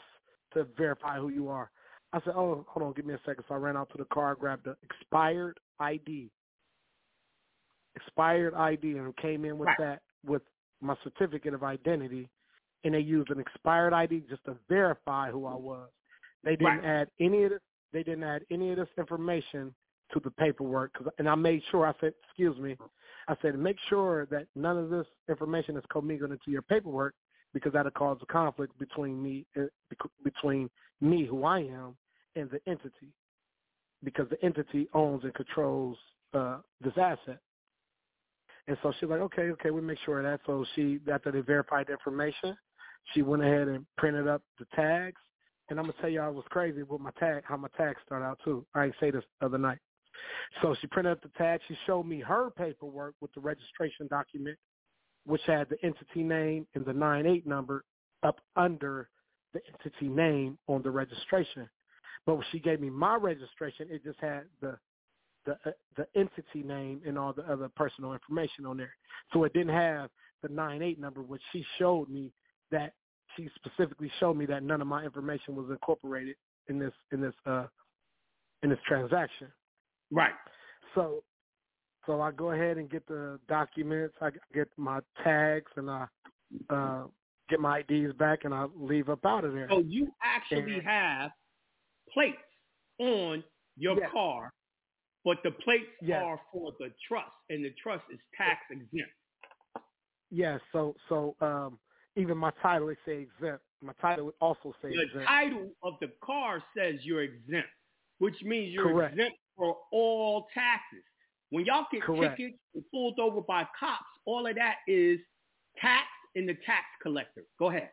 [0.53, 1.71] to verify who you are?
[2.13, 3.43] I said, oh, hold on, give me a second.
[3.47, 6.31] So I ran out to the car, grabbed the expired ID,
[7.95, 9.77] expired ID, and came in with Right.
[9.79, 10.41] that with
[10.81, 12.29] my certificate of identity.
[12.83, 15.89] And they used an expired ID just to verify who I was.
[16.43, 16.85] They didn't Right.
[16.85, 17.61] add any of this.
[17.91, 19.73] They didn't add any of this information
[20.11, 20.93] to the paperwork.
[20.93, 21.85] Cause, and I made sure.
[21.85, 22.77] I said, "Excuse me,"
[23.27, 27.15] I said, "Make sure that none of this information is commingled into your paperwork
[27.53, 29.67] because that'll cause a conflict between me uh,
[30.23, 30.69] between
[31.01, 31.97] me who I am
[32.35, 33.13] and the entity
[34.03, 35.97] because the entity owns and controls
[36.33, 37.39] uh, this asset.
[38.67, 40.41] And so she's like, okay, okay, we make sure of that.
[40.45, 42.57] So she, after they verified the information,
[43.13, 45.21] she went ahead and printed up the tags.
[45.69, 48.39] And I'm gonna tell I was crazy with my tag, how my tags start out
[48.43, 48.65] too.
[48.73, 49.79] I ain't say this the other night.
[50.61, 51.59] So she printed up the tag.
[51.67, 54.57] She showed me her paperwork with the registration document,
[55.25, 57.83] which had the entity name and the nine eight number
[58.23, 59.09] up under
[59.53, 61.69] the entity name on the registration.
[62.25, 64.77] But when she gave me my registration, it just had the
[65.45, 68.95] the uh, the entity name and all the other personal information on there.
[69.33, 70.09] So it didn't have
[70.41, 72.31] the nine eight number, which she showed me
[72.71, 72.93] that
[73.37, 76.35] she specifically showed me that none of my information was incorporated
[76.67, 77.67] in this in this uh
[78.63, 79.47] in this transaction.
[80.11, 80.33] Right.
[80.95, 81.23] So
[82.05, 86.07] so I go ahead and get the documents, I get my tags and I
[86.69, 87.03] uh
[87.49, 89.67] get my IDs back and I leave up out of there.
[89.69, 91.31] So you actually and, have
[92.13, 92.37] plates
[92.99, 93.43] on
[93.77, 94.09] your yes.
[94.11, 94.51] car,
[95.23, 96.21] but the plates yes.
[96.23, 99.11] are for the trust, and the trust is tax exempt.
[100.31, 100.59] Yes.
[100.71, 101.77] So so um,
[102.17, 103.63] even my title it say exempt.
[103.81, 105.13] My title would also say exempt.
[105.13, 105.27] the exempt.
[105.27, 107.69] title of the car says you're exempt,
[108.19, 109.13] which means you're Correct.
[109.13, 111.03] exempt for all taxes.
[111.49, 112.37] When y'all get Correct.
[112.37, 115.19] tickets and pulled over by cops, all of that is
[115.79, 117.43] tax in the tax collector.
[117.57, 117.89] Go ahead.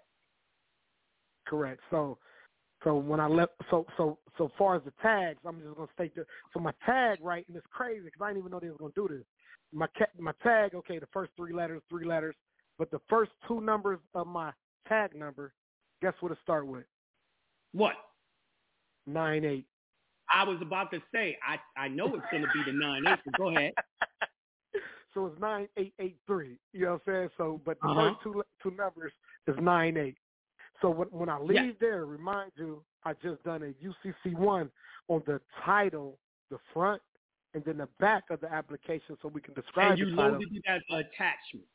[1.46, 1.80] Correct.
[1.90, 2.18] So
[2.82, 6.14] so when I left, so so so far as the tags, I'm just gonna state
[6.16, 6.26] that.
[6.52, 8.92] So my tag, right, and it's crazy because I didn't even know they was gonna
[8.94, 9.24] do this.
[9.72, 9.86] My
[10.18, 12.34] my tag, okay, the first three letters, three letters,
[12.78, 14.52] but the first two numbers of my
[14.88, 15.52] tag number,
[16.02, 16.84] guess what it start with?
[17.72, 17.94] What?
[19.06, 19.66] Nine eight.
[20.32, 23.18] I was about to say, I I know it's gonna be the nine eight.
[23.24, 23.72] But go ahead.
[25.14, 26.58] so it's nine eight eight three.
[26.72, 27.28] You know what I'm saying?
[27.36, 28.10] So, but the uh-huh.
[28.10, 29.12] first two two numbers
[29.46, 30.16] is nine eight.
[30.80, 31.70] So when, when I leave yeah.
[31.80, 34.70] there, remind you, I just done a UCC one
[35.08, 36.18] on the title,
[36.50, 37.00] the front,
[37.54, 39.92] and then the back of the application, so we can describe.
[39.92, 41.66] And you loaded an attachment.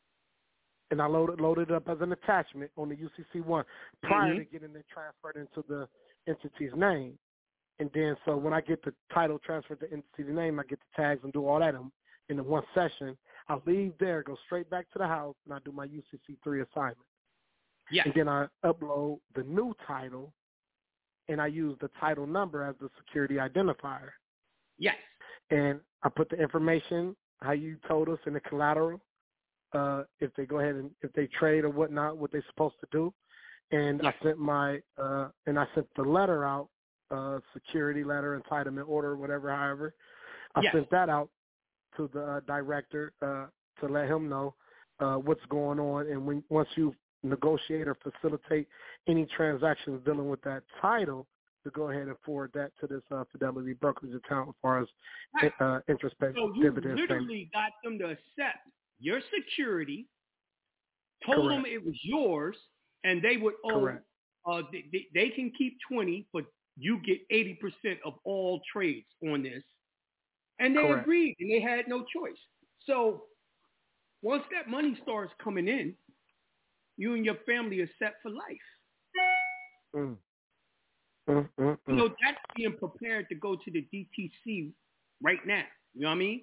[0.91, 3.63] And I loaded loaded it up as an attachment on the UCC one
[4.01, 4.39] prior mm-hmm.
[4.39, 5.87] to getting it transferred into the
[6.27, 7.17] entity's name.
[7.79, 10.79] And then so when I get the title transferred to the entity's name, I get
[10.79, 11.91] the tags and do all that in,
[12.29, 13.17] in the one session.
[13.47, 16.61] I leave there, go straight back to the house, and I do my UCC three
[16.61, 16.97] assignment.
[17.91, 18.05] Yes.
[18.05, 20.33] And then I upload the new title,
[21.27, 24.09] and I use the title number as the security identifier.
[24.77, 24.95] Yes.
[25.49, 28.99] And I put the information how you told us in the collateral.
[29.73, 32.87] Uh, if they go ahead and if they trade or whatnot, what they're supposed to
[32.91, 33.13] do.
[33.71, 34.13] And yes.
[34.19, 36.69] I sent my uh, and I sent the letter out,
[37.11, 39.55] uh, security letter, entitlement order, whatever.
[39.55, 39.93] However,
[40.55, 40.73] I yes.
[40.73, 41.29] sent that out
[41.97, 43.45] to the uh, director uh,
[43.81, 44.55] to let him know
[44.99, 46.07] uh, what's going on.
[46.07, 48.67] And when once you negotiate or facilitate
[49.07, 51.27] any transactions dealing with that title
[51.63, 54.87] to go ahead and forward that to this uh, Fidelity brokerage account as far as
[55.59, 57.01] uh, interest paid so you dividends.
[57.01, 58.65] literally got them to accept
[58.99, 60.07] your security,
[61.25, 61.63] told Correct.
[61.63, 62.55] them it was yours,
[63.03, 63.79] and they would owe.
[63.79, 64.03] Correct.
[64.45, 66.45] Uh, they, they, can keep twenty, but
[66.77, 69.63] you get eighty percent of all trades on this,
[70.59, 71.01] and they Correct.
[71.01, 72.39] agreed, and they had no choice.
[72.85, 73.23] So
[74.21, 75.93] once that money starts coming in,
[76.97, 78.43] you and your family are set for life.
[79.95, 80.17] Mm.
[81.29, 84.71] Mm, mm, You know, that's being prepared to go to the DTC
[85.21, 85.63] right now.
[85.93, 86.41] You know what I mean?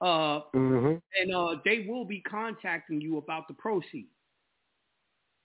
[0.00, 0.94] Uh, mm-hmm.
[1.20, 4.08] and uh, they will be contacting you about the proceeds.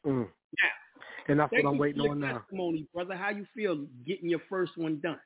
[0.06, 0.28] Mm.
[0.28, 0.70] Now,
[1.28, 2.39] and that's what I'm waiting on now.
[2.39, 3.16] testimony, brother.
[3.16, 5.20] How you feel getting your first one done?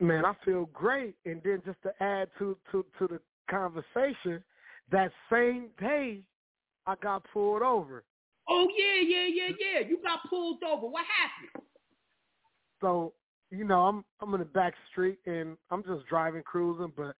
[0.00, 1.14] Man, I feel great.
[1.24, 4.42] And then just to add to to to the conversation,
[4.90, 6.22] that same day
[6.86, 8.04] I got pulled over.
[8.48, 9.88] Oh yeah, yeah, yeah, yeah.
[9.88, 10.86] You got pulled over.
[10.86, 11.66] What happened?
[12.80, 13.12] So,
[13.50, 17.14] you know, I'm I'm in the back street and I'm just driving, cruising, but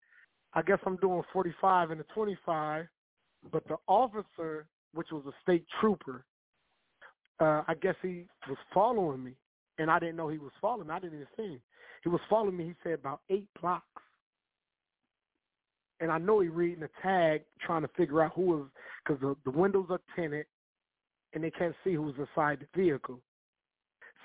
[0.55, 2.87] I guess I'm doing 45 and a 25.
[3.53, 6.25] But the officer, which was a state trooper,
[7.41, 9.33] uh, I guess he was following me,
[9.79, 10.95] and I didn't know he was following me.
[10.95, 11.61] I didn't even see him.
[12.03, 12.65] He was following me.
[12.65, 14.03] He said about eight blocks,
[16.01, 18.67] and I know he reading the tag, trying to figure out who was
[19.05, 20.47] because the, the windows are tinted,
[21.33, 23.21] and they can't see who's inside the vehicle.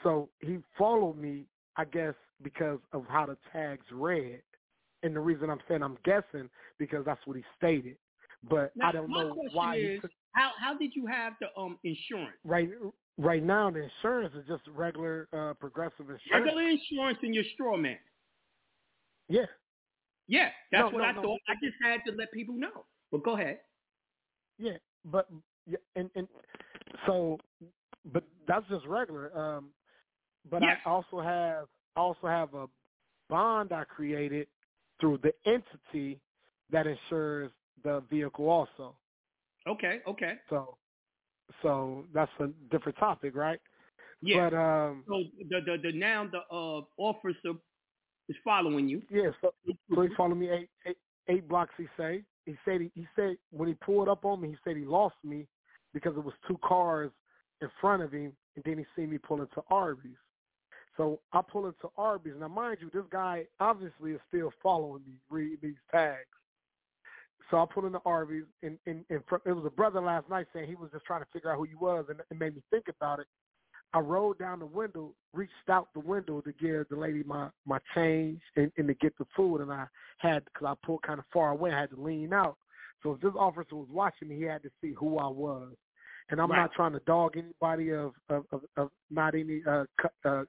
[0.03, 1.45] So he followed me,
[1.77, 4.41] I guess, because of how the tags read.
[5.05, 6.49] And the reason I'm saying I'm guessing
[6.79, 7.97] because that's what he stated.
[8.49, 11.47] But now, I don't know why is, he took how how did you have the
[11.59, 12.37] um insurance?
[12.45, 12.69] right
[13.17, 16.21] right now the insurance is just regular uh progressive insurance.
[16.33, 17.99] Regular insurance in your straw man.
[19.29, 19.45] Yeah.
[20.27, 21.21] Yeah, that's No, what no, I no.
[21.23, 21.41] thought.
[21.47, 22.85] I just had to let people know.
[23.11, 23.61] But go ahead.
[24.59, 24.77] Yeah.
[25.05, 25.29] But
[25.67, 26.27] yeah, and and
[27.07, 27.37] So,
[28.13, 29.37] but that's just regular.
[29.37, 29.69] Um,
[30.49, 30.77] but yes.
[30.85, 32.67] I also have also have a
[33.29, 34.47] bond I created
[34.99, 36.19] through the entity
[36.71, 37.51] that insures
[37.83, 38.95] the vehicle also.
[39.67, 40.33] Okay, okay.
[40.49, 40.77] So
[41.61, 43.59] so that's a different topic, right?
[44.21, 44.49] Yeah.
[44.49, 47.59] But um so the the, the now the uh officer
[48.29, 49.01] is following you.
[49.11, 49.53] Yeah, so,
[49.93, 50.97] so he followed me eight, eight
[51.29, 52.23] eight blocks he say.
[52.45, 55.15] He said he, he said when he pulled up on me, he said he lost
[55.23, 55.47] me
[55.93, 57.11] because it was two cars
[57.61, 60.15] in front of him and then he seen me pull into Arby's.
[60.97, 62.33] So I pull into Arby's.
[62.39, 66.25] Now, mind you, this guy obviously is still following me, reading these tags.
[67.51, 70.67] So I pull into Arby's, and, and, and it was a brother last night saying
[70.67, 72.85] he was just trying to figure out who you was, and it made me think
[72.87, 73.27] about it.
[73.93, 77.77] I rolled down the window, reached out the window to give the lady my my
[77.93, 79.85] change and, and to get the food, and I
[80.17, 82.57] had because I pulled kind of far away, I had to lean out.
[83.03, 85.71] So if this officer was watching me, he had to see who I was.
[86.29, 86.61] And I'm right.
[86.61, 89.85] not trying to dog anybody of of of, of not any uh,
[90.25, 90.43] uh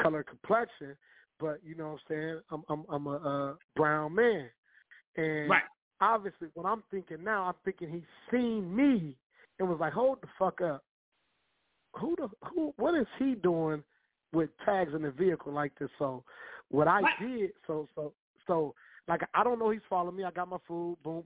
[0.00, 0.96] color complexion,
[1.38, 2.40] but you know what I'm saying?
[2.50, 4.48] I'm I'm I'm a, brown man.
[5.16, 5.62] And right.
[6.00, 9.16] obviously what I'm thinking now, I'm thinking he's seen me
[9.58, 10.82] and was like, Hold the fuck up.
[12.00, 13.82] Who the who what is he doing
[14.32, 15.90] with tags in the vehicle like this?
[15.98, 16.24] So
[16.70, 17.12] what I what?
[17.20, 18.12] did so so
[18.46, 18.74] so
[19.08, 20.24] like I don't know he's following me.
[20.24, 21.24] I got my food, boom.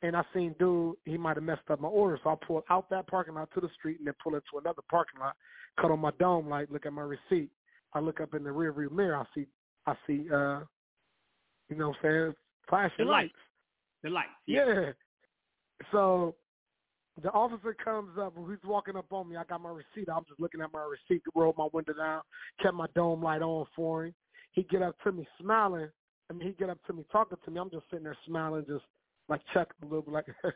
[0.00, 2.18] And I seen dude, he might have messed up my order.
[2.22, 4.82] So I pulled out that parking lot to the street and then pull into another
[4.88, 5.34] parking lot,
[5.80, 7.50] cut on my dome light, look at my receipt.
[7.94, 9.46] I look up in the rearview mirror, I see
[9.86, 10.60] I see uh
[11.68, 12.34] you know what I'm saying,
[12.68, 13.34] flashing the lights.
[14.02, 14.28] The lights.
[14.46, 14.66] Yeah.
[14.66, 14.92] yeah.
[15.92, 16.34] So
[17.22, 19.36] the officer comes up and he's walking up on me.
[19.36, 20.08] I got my receipt.
[20.08, 22.22] I'm just looking at my receipt, rolled my window down,
[22.62, 24.14] kept my dome light on for him.
[24.52, 25.88] He get up to me smiling.
[26.30, 27.60] I mean, he get up to me talking to me.
[27.60, 28.84] I'm just sitting there smiling, just
[29.28, 30.26] like chuckling a little bit, like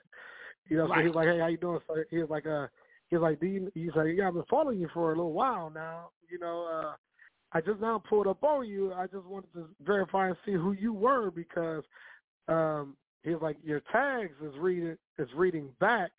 [0.69, 0.89] you know.
[0.89, 1.01] Right.
[1.01, 2.67] So he's like, "Hey, how you doing?" So he was like, "Uh."
[3.09, 5.71] He's like, "Do you?" He's like, "Yeah, I've been following you for a little while
[5.71, 6.11] now.
[6.31, 6.93] You know, uh,
[7.55, 8.93] I just now pulled up on you.
[8.93, 11.85] I just wanted to verify and see who you were because
[12.49, 16.11] um he was like your tags is reading is reading back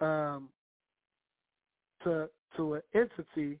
[0.00, 0.50] um
[2.04, 3.60] to to an entity,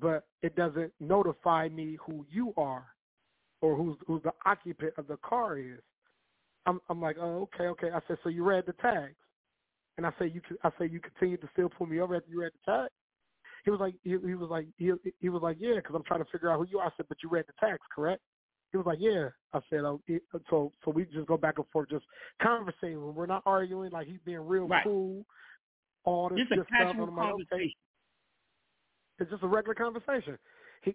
[0.00, 2.86] but it doesn't notify me who you are
[3.60, 5.80] or who's who's the occupant of the car is.
[6.66, 7.90] I'm I'm like, oh okay, okay.
[7.94, 9.16] I said, so you read the tags,
[9.98, 12.42] and I say you I say you continue to still pull me over after you
[12.42, 12.92] read the tags.
[13.64, 16.22] He was like, he, he was like, he, he was like, yeah, because I'm trying
[16.22, 16.86] to figure out who you are.
[16.86, 18.20] I said, but you read the text, correct?
[18.72, 19.28] He was like, yeah.
[19.52, 22.04] I said, oh, it, so so we just go back and forth, just
[22.42, 23.14] conversating.
[23.14, 23.92] We're not arguing.
[23.92, 24.84] Like he's being real right.
[24.84, 25.24] cool.
[26.04, 27.08] All this, just a this casual stuff.
[27.08, 27.72] I'm like, conversation.
[29.20, 30.38] It's just a regular conversation.
[30.82, 30.94] He,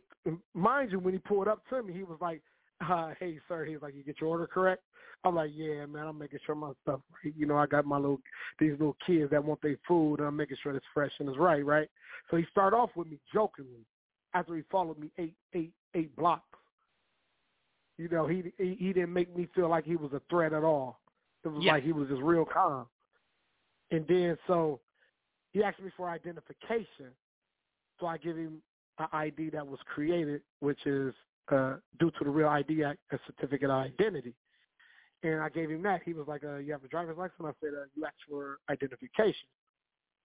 [0.53, 2.41] mind you, when he pulled up to me, he was like,
[2.87, 4.83] uh, "Hey, sir," he's like, "You get your order correct?"
[5.23, 7.33] I'm like, "Yeah, man, I'm making sure my stuff right.
[7.35, 8.21] You know, I got my little
[8.59, 11.37] these little kids that want their food, and I'm making sure it's fresh and it's
[11.37, 11.89] right, right."
[12.29, 13.85] So he started off with me jokingly
[14.33, 16.43] after he followed me eight, eight, eight blocks.
[17.97, 20.63] You know, he he, he didn't make me feel like he was a threat at
[20.63, 20.99] all.
[21.43, 21.73] It was Yeah.
[21.73, 22.87] like he was just real calm.
[23.91, 24.79] And then so
[25.51, 27.11] he asked me for identification.
[27.99, 28.61] So I give him
[28.99, 31.13] an ID that was created, which is
[31.51, 34.33] uh, due to the Real ID Act, a certificate of identity.
[35.23, 36.01] And I gave him that.
[36.03, 38.59] He was like, uh, "You have a driver's license?" I said, uh, "You asked for
[38.69, 39.47] identification."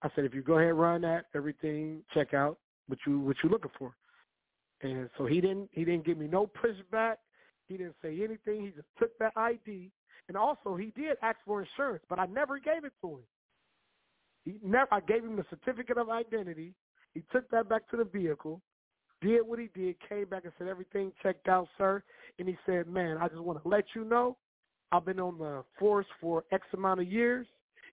[0.01, 3.35] I said, "If you go ahead and run that, everything check out what you what
[3.43, 3.93] you looking for."
[4.81, 7.15] And so he didn't he didn't give me no pushback.
[7.67, 8.65] He didn't say anything.
[8.65, 9.91] He just took that ID.
[10.27, 13.23] And also, he did ask for insurance, but I never gave it to him.
[14.43, 14.87] He never.
[14.93, 16.73] I gave him the certificate of identity.
[17.13, 18.61] He took that back to the vehicle,
[19.25, 22.03] did what he did, came back and said everything checked out, sir.
[22.39, 24.37] And he said, "Man, I just want to let you know,
[24.91, 27.47] I've been on the force for X amount of years,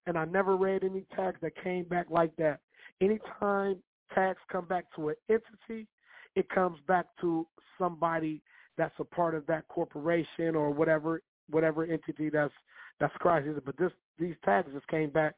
[0.07, 2.61] and I never read any tags that came back like that.
[3.01, 3.83] Anytime
[4.15, 5.87] tags come back to an entity,
[6.35, 7.47] it comes back to
[7.79, 8.43] somebody
[8.77, 12.55] that's a part of that corporation or whatever whatever entity that's
[13.01, 13.59] that's crisis.
[13.65, 15.35] But this these tags just came back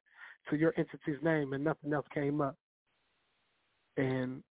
[0.51, 2.57] to your entity's name and nothing else came up.
[3.97, 4.43] And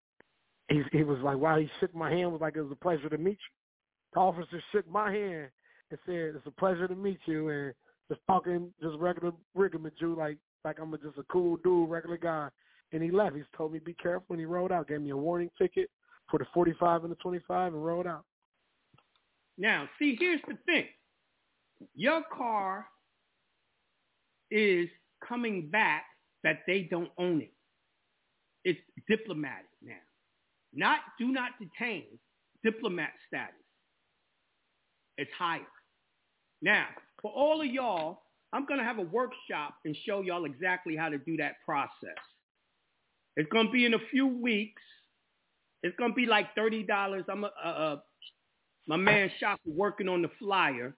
[0.69, 3.09] he he was like, wow, he shook my hand, was like it was a pleasure
[3.09, 4.13] to meet you.
[4.13, 5.49] The officer shook my hand
[5.89, 7.73] and said, It's a pleasure to meet you and
[8.09, 12.49] just talking just regular rigmarole like like I'm a, just a cool dude, regular guy.
[12.91, 13.35] And he left.
[13.35, 15.89] He's told me be careful and he rode out, gave me a warning ticket
[16.29, 18.23] for the forty five and the twenty five and rode out.
[19.57, 20.85] Now, see, here's the thing.
[21.95, 22.87] Your car
[24.49, 24.87] is
[25.27, 26.05] coming back
[26.43, 27.53] that they don't own it.
[28.63, 29.93] It's diplomatic now.
[30.73, 32.05] Not do not detain,
[32.63, 33.55] diplomat status.
[35.17, 35.61] It's higher.
[36.61, 36.87] Now,
[37.21, 38.21] for all of y'all,
[38.53, 42.17] I'm going to have a workshop and show y'all exactly how to do that process.
[43.35, 44.81] It's gonna be in a few weeks.
[45.83, 47.25] It's gonna be like thirty dollars.
[47.29, 47.95] I'm a, uh, uh,
[48.87, 50.95] my man Shaka working on the flyer,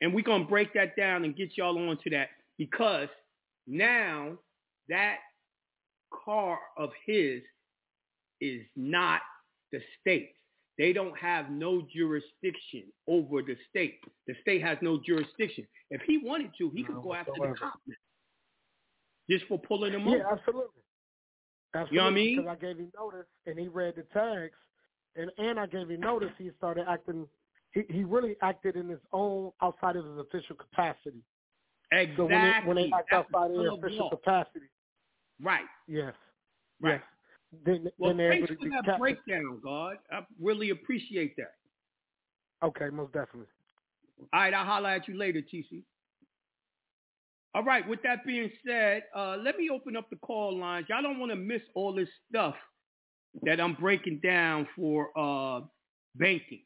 [0.00, 3.08] and we're gonna break that down and get y'all onto that because
[3.66, 4.32] now
[4.88, 5.18] that
[6.24, 7.42] car of his
[8.40, 9.20] is not
[9.72, 10.32] the state.
[10.76, 14.00] They don't have no jurisdiction over the state.
[14.26, 15.66] The state has no jurisdiction.
[15.90, 17.78] If he wanted to, he could go after the cop
[19.30, 20.16] just for pulling them yeah, over.
[20.18, 20.82] Yeah, absolutely.
[21.74, 21.94] Absolutely.
[21.94, 22.36] You know what I mean?
[22.36, 24.54] Because I gave him notice and he read the tags,
[25.16, 26.30] and and I gave him notice.
[26.38, 27.26] He started acting.
[27.72, 31.22] He he really acted in his own outside of his official capacity.
[31.92, 32.16] Exactly.
[32.16, 34.66] So when they, when they act outside of their official capacity.
[35.42, 35.64] Right.
[35.88, 36.14] Yes.
[36.80, 36.94] Right.
[36.94, 37.02] Yes.
[37.64, 39.96] Then, well, then thanks for that breakdown, God.
[40.10, 41.54] I really appreciate that.
[42.64, 43.46] Okay, most definitely.
[44.32, 45.82] All right, I'll holler at you later, TC.
[47.54, 50.86] All right, with that being said, uh, let me open up the call lines.
[50.88, 52.56] Y'all don't want to miss all this stuff
[53.42, 55.60] that I'm breaking down for uh,
[56.16, 56.62] banking.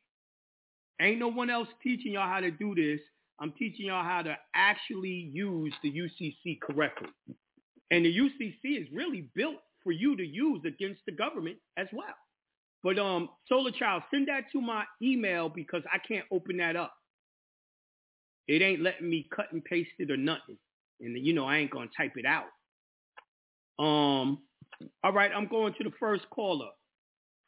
[1.00, 3.00] Ain't no one else teaching y'all how to do this.
[3.40, 7.08] I'm teaching y'all how to actually use the UCC correctly.
[7.90, 9.56] And the UCC is really built
[9.88, 12.14] for you to use against the government as well.
[12.84, 16.92] But um, Solar Child, send that to my email because I can't open that up.
[18.46, 20.58] It ain't letting me cut and paste it or nothing.
[21.00, 22.48] And you know I ain't gonna type it out.
[23.82, 24.40] Um,
[25.02, 26.68] all right, I'm going to the first caller.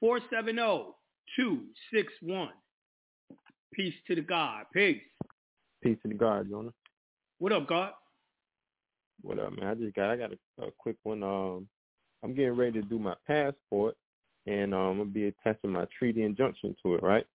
[0.02, 0.86] 470-261.
[3.74, 4.64] Peace to the God.
[4.72, 5.02] Peace.
[5.82, 6.72] Peace to the God, Jonah.
[7.36, 7.90] What up, God?
[9.20, 9.68] What up, man?
[9.68, 11.22] I just got I got a, a quick one.
[11.22, 11.68] Um,
[12.22, 13.96] I'm getting ready to do my passport,
[14.46, 17.26] and um, I'm gonna be attaching my treaty injunction to it, right?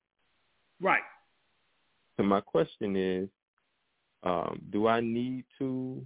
[0.81, 1.01] Right.
[2.17, 3.29] So my question is,
[4.23, 6.05] um, do I need to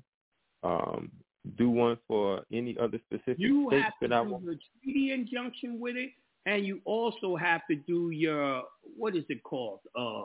[0.64, 1.12] um,
[1.58, 4.46] do one for any other specific you states have that to I do want?
[4.46, 6.12] the treaty injunction with it,
[6.46, 8.64] and you also have to do your
[8.98, 9.80] what is it called?
[9.98, 10.24] Uh,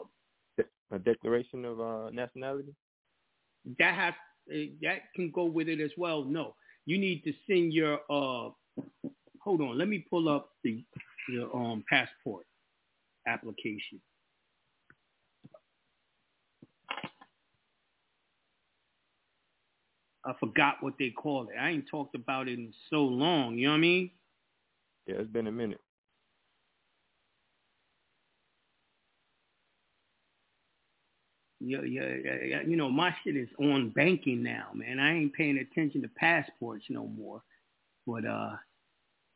[0.90, 2.74] a declaration of uh, nationality.
[3.78, 4.14] That has
[4.52, 6.24] uh, that can go with it as well.
[6.24, 6.54] No,
[6.86, 8.50] you need to send your uh
[9.40, 10.84] hold on, let me pull up the
[11.30, 12.46] your um passport
[13.26, 14.00] application.
[20.26, 21.56] I forgot what they call it.
[21.60, 24.10] I ain't talked about it in so long, you know what I mean?
[25.06, 25.80] Yeah, it's been a minute.
[31.66, 31.80] Yeah,
[32.44, 34.98] yeah, you know, my shit is on banking now, man.
[34.98, 37.42] I ain't paying attention to passports no more.
[38.06, 38.56] But uh,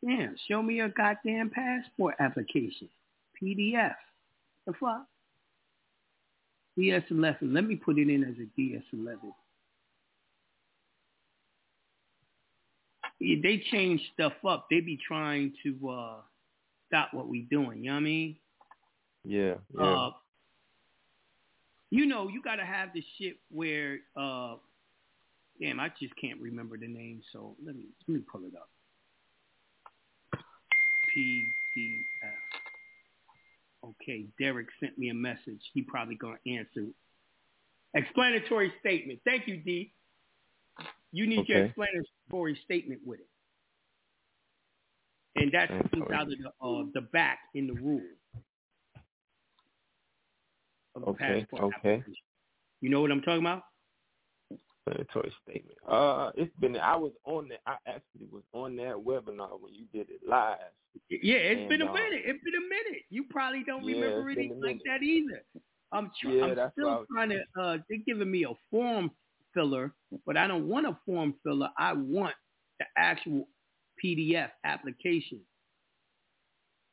[0.05, 2.89] damn, show me your goddamn passport application,
[3.41, 3.95] PDF.
[4.67, 5.07] The fuck?
[6.79, 7.37] DS11.
[7.43, 9.19] Let me put it in as a DS11.
[13.21, 14.67] They change stuff up.
[14.71, 16.15] They be trying to uh,
[16.87, 17.79] stop what we doing.
[17.83, 18.37] You know what I mean?
[19.25, 19.55] Yeah.
[19.75, 19.85] yeah.
[19.85, 20.11] Uh,
[21.91, 24.57] you know, you gotta have the shit where uh
[25.61, 28.69] damn, I just can't remember the name, so let me let me pull it up.
[31.17, 32.33] PDF.
[33.85, 35.61] Okay, Derek sent me a message.
[35.73, 36.87] He probably gonna answer.
[37.95, 39.21] Explanatory statement.
[39.25, 39.93] Thank you, D.
[41.11, 41.53] You need okay.
[41.53, 43.27] your explanatory statement with it.
[45.37, 45.73] And that's
[46.13, 48.03] out of the, uh, the back in the rule
[51.03, 52.05] of the okay, passport okay.
[52.81, 53.63] You know what I'm talking about?
[54.51, 55.79] Explanatory statement.
[55.87, 56.77] Uh, it's been.
[56.77, 57.61] I was on that.
[57.67, 60.59] I actually was on that webinar when you did it live.
[61.11, 62.23] Yeah, it's and, been a uh, minute.
[62.25, 63.03] It's been a minute.
[63.11, 65.43] You probably don't yeah, remember anything like that either.
[65.93, 67.41] I'm, tr- Yeah, I'm still trying to.
[67.61, 69.11] Uh, they're giving me a form
[69.55, 69.93] filler,
[70.27, 71.71] but I don't want a form filler.
[71.79, 72.35] I want
[72.79, 73.49] the actual
[74.03, 75.41] PDF application.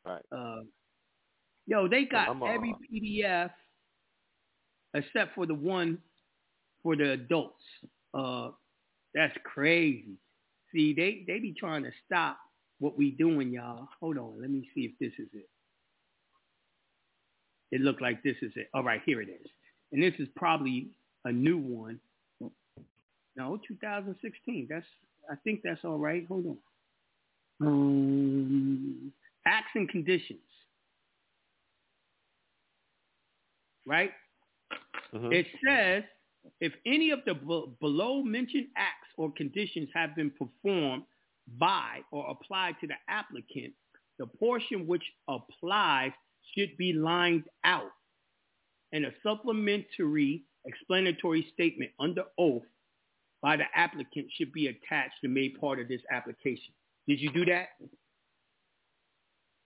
[0.05, 0.21] Right.
[0.31, 0.61] Uh,
[1.65, 3.51] yo, they got uh, every PDF
[4.95, 5.99] except for the one
[6.81, 7.63] for the adults.
[8.13, 8.49] Uh,
[9.13, 10.17] that's crazy.
[10.73, 12.37] See, they they be trying to stop
[12.79, 13.87] what we doing, y'all.
[13.99, 15.49] Hold on, let me see if this is it.
[17.71, 18.69] It looked like this is it.
[18.73, 19.49] All right, here it is.
[19.91, 20.89] And this is probably
[21.25, 21.99] a new one.
[23.37, 24.67] No, 2016.
[24.69, 24.85] That's
[25.29, 26.25] I think that's all right.
[26.27, 26.57] Hold on.
[27.67, 29.11] Um,
[29.45, 30.39] acts and conditions.
[33.85, 34.11] Right?
[35.13, 35.33] Mhm.
[35.33, 36.03] It says
[36.59, 41.03] if any of the b- below mentioned acts or conditions have been performed
[41.57, 43.73] by or applied to the applicant,
[44.17, 46.11] the portion which applies
[46.53, 47.91] should be lined out
[48.91, 52.63] and a supplementary explanatory statement under oath
[53.41, 56.73] by the applicant should be attached and made part of this application.
[57.07, 57.69] Did you do that?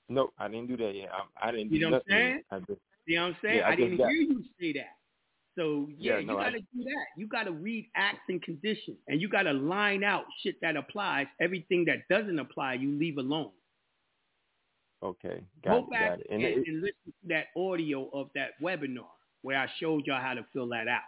[0.09, 1.09] Nope, I didn't do that yet.
[1.13, 1.71] I, I didn't.
[1.71, 2.43] You do know what I'm saying?
[2.51, 3.57] I just, See what I'm saying?
[3.57, 4.97] Yeah, I I, didn't got- hear you say that.
[5.59, 7.05] So yeah, Yeah, no, you got to do that.
[7.17, 10.77] You got to read acts and conditions, and you got to line out shit that
[10.77, 11.27] applies.
[11.41, 13.51] Everything that doesn't apply, you leave alone.
[15.03, 16.27] okay, Go got it, back got it.
[16.29, 19.07] and, And it, and listen to that audio of that webinar
[19.41, 21.01] where I showed y'all how to fill that out.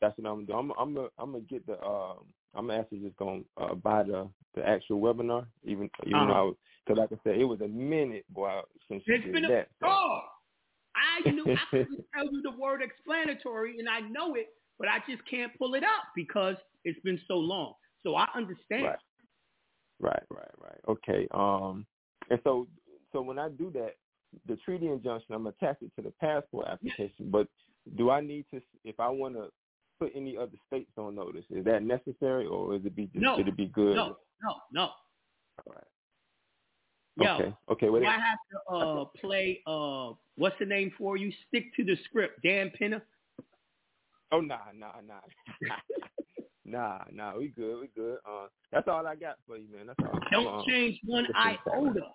[0.00, 0.58] that's what I'm doing.
[0.58, 1.82] I'm, I'm, gonna, I'm gonna get the.
[1.82, 2.18] Um,
[2.54, 6.32] I'm actually just gonna uh, buy the the actual webinar, even even Uh-huh.
[6.34, 9.44] though, because like I said, it was a minute, boy, since you It's did been
[9.46, 9.68] a that.
[9.80, 10.20] so- oh,
[11.26, 14.48] I knew I could tell you the word explanatory, and I know it,
[14.78, 17.74] but I just can't pull it up because it's been so long.
[18.02, 18.84] So I understand.
[18.84, 18.98] Right.
[20.00, 20.80] Right, right, right.
[20.88, 21.26] Okay.
[21.32, 21.86] Um,
[22.30, 22.68] and so,
[23.12, 23.94] so when I do that,
[24.46, 27.30] the treaty injunction, I'm attached it to the passport application.
[27.30, 27.48] But
[27.96, 29.48] do I need to, if I want to
[29.98, 33.36] put any other states on notice, is that necessary, or is it be No.
[33.36, 33.96] should it be good?
[33.96, 34.82] No, no, no.
[34.82, 35.84] All right.
[37.20, 37.54] Yo, Okay.
[37.70, 37.88] Okay.
[37.90, 41.32] Well, do I have to uh, play uh, what's the name for you?
[41.48, 43.02] Stick to the script, Dan Pinner.
[44.32, 45.20] oh nah, nah, nah,
[46.64, 47.36] nah, nah.
[47.36, 47.80] We good.
[47.80, 48.18] We good.
[48.28, 49.86] Uh, that's all I got for you, man.
[49.88, 50.20] That's all.
[50.30, 52.12] Don't Uh, change one iota.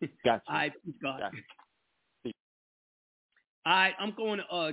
[0.24, 0.48] Got you.
[0.48, 1.20] All right, peace God.
[1.20, 1.32] Got.
[3.64, 4.72] All right, I'm going to uh,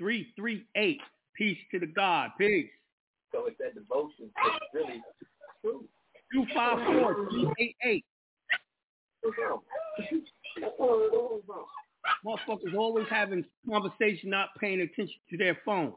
[0.00, 0.98] 254-338.
[1.36, 2.30] Peace to the God.
[2.38, 2.68] Peace.
[3.32, 4.30] So it's that devotion.
[4.36, 5.02] It's really
[5.62, 5.84] true.
[6.34, 8.04] 254-388.
[12.24, 15.94] Motherfuckers always having conversation, not paying attention to their phones.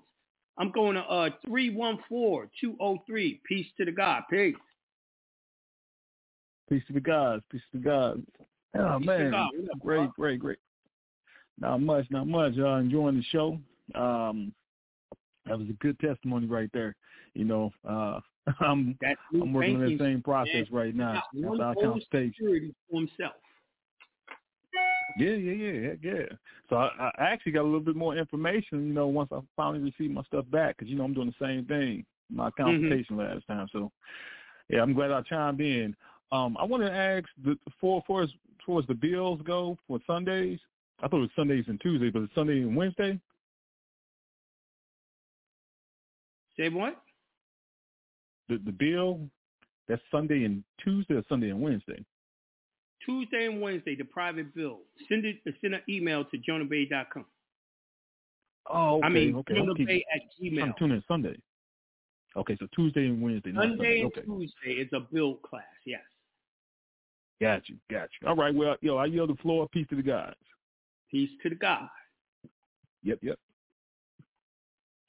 [0.58, 3.40] I'm going to uh 314-203.
[3.46, 4.24] Peace to the God.
[4.30, 4.56] Peace.
[6.70, 7.44] Peace to the gods.
[7.52, 8.22] Peace to the gods.
[8.78, 9.50] Oh Peace man, God.
[9.80, 10.58] Great, great, great.
[11.60, 12.54] Not much, not much.
[12.58, 13.60] Uh, enjoying the show.
[13.96, 14.54] Um,
[15.46, 16.96] that was a good testimony right there.
[17.34, 18.20] You know, uh,
[18.60, 18.98] I'm
[19.34, 20.06] I'm working on that thinking.
[20.06, 21.22] same process right now.
[21.34, 22.74] That's our consultation.
[22.90, 23.34] for himself.
[25.18, 26.24] Yeah, yeah, yeah, yeah.
[26.70, 29.80] So I, I actually got a little bit more information, you know, once I finally
[29.80, 33.20] received my stuff back, because you know I'm doing the same thing, my Mm-hmm.
[33.20, 33.68] last time.
[33.72, 33.92] So
[34.70, 35.96] yeah, I'm glad I chimed in.
[36.32, 38.30] Um, I want to ask the for for as
[38.66, 40.60] far as the bills go for Sundays.
[41.04, 43.20] I thought it was Sundays and Tuesdays, but it's Sunday and Wednesday.
[46.58, 47.02] Say what?
[48.52, 49.22] The the bill
[49.88, 52.04] that's Sunday and Tuesday or Sunday and Wednesday.
[53.06, 54.80] Tuesday and Wednesday, the private bill.
[55.08, 55.38] Send it.
[55.62, 57.26] Send an email to jonahbey.com.
[58.70, 59.54] Oh, okay, I mean, okay.
[59.54, 60.78] Jonahbey at I'm Gmail.
[60.78, 61.38] tuning in Sunday.
[62.36, 63.54] Okay, so Tuesday and Wednesday.
[63.54, 64.22] not Sunday and Okay.
[64.26, 65.64] Tuesday is a bill class.
[65.86, 66.02] Yes.
[67.40, 68.28] Got you, got you.
[68.28, 69.68] All right, well, yo, I yield the floor.
[69.72, 70.34] Peace to the guys.
[71.10, 71.88] Peace to the God.
[73.04, 73.40] Yep, yep.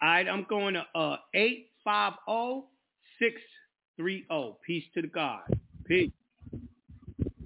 [0.00, 2.66] All right, I'm going to uh eight five zero
[3.22, 3.40] six
[3.96, 4.58] three zero.
[4.66, 5.42] Peace to the God.
[5.86, 6.10] Peace.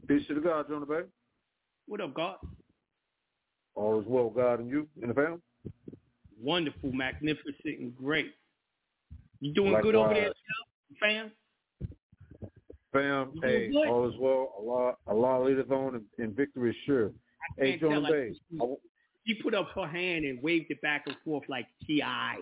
[0.09, 1.03] Peace to the God, Jonah Bey.
[1.87, 2.37] What up, God?
[3.75, 5.39] All is well, God, and you and the family.
[6.41, 8.33] Wonderful, magnificent, and great.
[9.41, 10.35] You doing good over there, Likewise.
[11.01, 11.31] fam?
[12.93, 14.55] Fam, You hey, all is well.
[14.59, 17.11] Allah, Allah leadeth on, and, and victory is sure.
[17.59, 18.33] Hey, Jonah Bey.
[18.51, 18.59] she-
[19.27, 22.37] She put up her hand and waved it back and forth like T.I.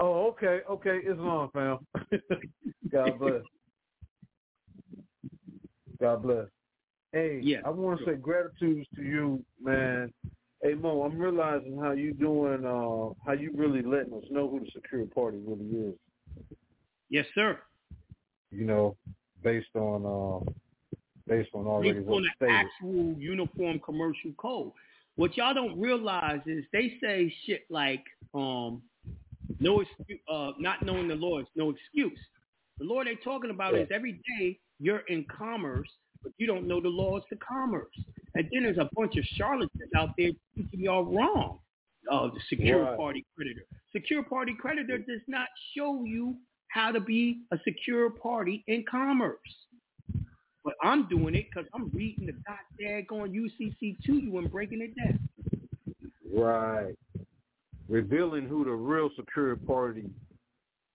[0.00, 1.00] oh, okay, okay.
[1.02, 1.78] It's on, fam.
[2.92, 3.42] God bless.
[6.00, 6.46] God bless.
[7.12, 10.12] Hey, Yeah, I want to say gratitude to you, man.
[10.62, 12.64] Hey Mo, I'm realizing how you doing.
[12.64, 15.94] Uh, how you really letting us know who the secure party really is.
[17.10, 17.58] Yes, sir.
[18.50, 18.96] You know,
[19.42, 20.50] based on uh,
[21.28, 24.72] based on already Based on the actual uniform commercial code.
[25.16, 28.82] What y'all don't realize is they say shit like um
[29.64, 32.18] no excuse, uh not knowing the law is no excuse.
[32.78, 33.80] The law they're talking about Yeah.
[33.82, 35.88] is every day you're in commerce,
[36.22, 37.94] but you don't know the laws to commerce.
[38.34, 41.58] And then there's a bunch of charlatans out there teaching y'all wrong.
[42.10, 42.96] Uh, the secure Right.
[42.98, 43.64] party creditor.
[43.92, 46.36] Secure party creditor does not show you
[46.68, 49.66] how to be a secure party in commerce.
[50.64, 54.82] But I'm doing it because I'm reading the goddamn on UCC to you and breaking
[54.82, 55.18] it down.
[56.30, 56.94] Right.
[57.88, 60.04] Revealing who the real secure party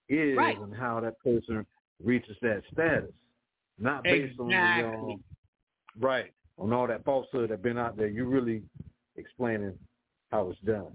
[0.08, 0.58] is Right.
[0.58, 1.66] and how that person
[2.04, 3.12] reaches that status.
[3.78, 5.24] Not based on the um,
[6.00, 6.34] right.
[6.58, 8.08] On all that falsehood that been out there.
[8.08, 8.64] You really
[9.16, 9.78] explaining
[10.32, 10.92] how it's done.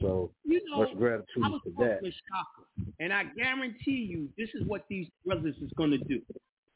[0.00, 2.00] So You know, much gratitude I was for that.
[2.02, 6.20] Shaka, and I guarantee you this is what these brothers is going to do.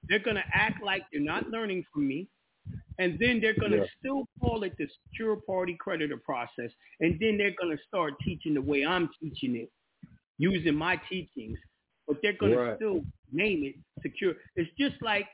[0.09, 2.27] They're going to act like they're not learning from me,
[2.99, 3.87] and then they're going to Yeah.
[3.99, 8.55] still call it the secure party creditor process, and then they're going to start teaching
[8.55, 9.71] the way I'm teaching it,
[10.39, 11.59] using my teachings,
[12.07, 12.71] but they're going Right.
[12.71, 14.35] to still name it secure.
[14.57, 15.29] It's just like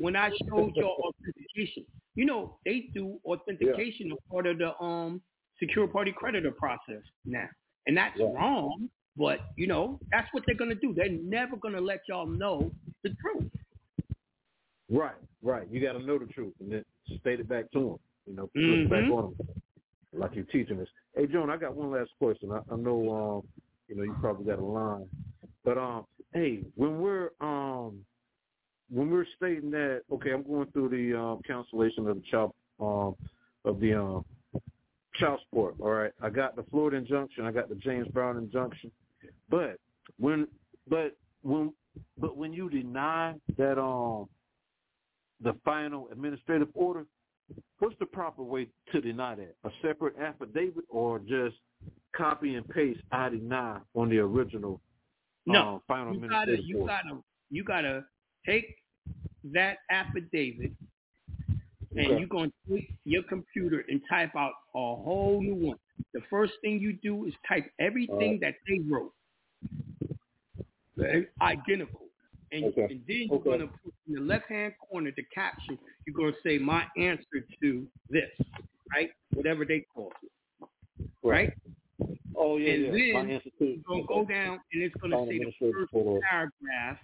[0.00, 1.84] when I showed your authentication.
[2.14, 4.14] You know, they do authentication yeah.
[4.14, 5.22] as part of the um
[5.60, 7.48] secure party creditor process now.
[7.86, 8.26] And that's yeah.
[8.32, 10.92] wrong, but you know, that's what they're gonna do.
[10.94, 12.72] They're never gonna let y'all know
[13.04, 13.50] the truth.
[14.90, 15.68] Right, right.
[15.70, 16.84] You got to know the truth and then
[17.20, 17.98] state it back to them.
[18.26, 18.82] You know, mm-hmm.
[18.82, 19.48] it back on them,
[20.12, 20.88] like you're teaching us.
[21.14, 22.50] Hey, Joan, I got one last question.
[22.52, 25.06] I, I know, um, you know, you probably got a line,
[25.64, 28.00] but um, hey, when we're um,
[28.90, 33.16] when we're stating that, okay, I'm going through the um, cancellation of the child um,
[33.64, 34.24] of the um,
[35.18, 35.74] child support.
[35.80, 38.90] All right, I got the Florida injunction, I got the James Brown injunction,
[39.50, 39.78] but
[40.18, 40.46] when
[40.88, 41.72] but when
[42.18, 44.28] but when you deny that um
[45.42, 47.06] the final administrative order,
[47.78, 49.56] what's the proper way to deny that?
[49.64, 51.56] A separate affidavit or just
[52.16, 54.80] copy and paste I deny on the original
[55.46, 56.92] no, uh, final you administrative gotta, you order?
[56.92, 58.04] gotta you gotta
[58.46, 58.66] take
[59.52, 60.72] that affidavit
[61.96, 62.18] and Okay.
[62.20, 65.78] you're going to take your computer and type out a whole new one.
[66.14, 69.12] The first thing you do is type everything that they wrote,
[71.40, 72.06] identical,
[72.52, 72.86] and, Okay.
[72.90, 73.44] and then you're Okay.
[73.50, 75.78] going to put in the left-hand corner the caption.
[76.06, 78.30] You're going to say my answer to this,
[78.94, 79.10] right?
[79.34, 81.52] Whatever they call it, right?
[82.36, 82.90] Oh yeah, and yeah.
[82.92, 85.72] then My answer to you're going to go down and it's going to say the
[85.72, 85.92] first
[86.30, 86.98] paragraph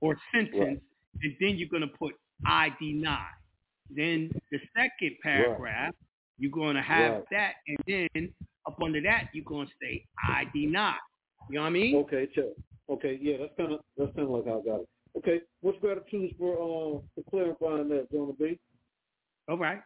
[0.00, 0.80] or sentence,
[1.22, 2.14] and then you're going to put
[2.46, 3.26] I deny.
[3.90, 5.94] Then the second paragraph,
[6.38, 7.24] you're going to have Right.
[7.32, 8.32] that, and then
[8.66, 10.96] up under that, you're going to say I deny.
[11.48, 11.96] You know what I mean?
[11.96, 12.44] Okay, check.
[12.90, 14.88] Okay, yeah, that's kind of that's kind of like how I got it.
[15.28, 18.58] Okay, what's gratitude for uh for clarifying that, Jonah Bey?
[19.46, 19.80] All right.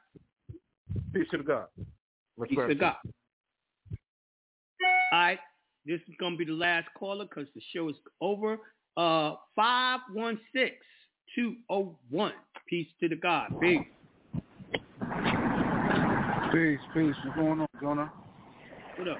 [1.12, 1.66] Peace to the God.
[2.38, 2.80] Much Peace to gratitude.
[2.80, 2.94] God.
[5.12, 5.40] All right.
[5.84, 8.58] This is going to be the last caller because the show is over.
[8.96, 10.70] Uh, 516-201.
[12.68, 13.48] Peace to the God.
[13.60, 13.80] Peace.
[16.52, 17.16] Peace, peace.
[17.24, 18.12] What's going on, Jonah?
[18.96, 19.18] What up?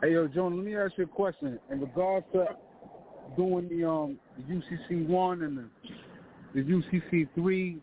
[0.00, 1.58] Hey, yo, Jonah, let me ask you a question.
[1.72, 2.46] In regards to
[3.36, 5.64] doing the um the UCC one and the
[6.54, 7.78] the UCC three,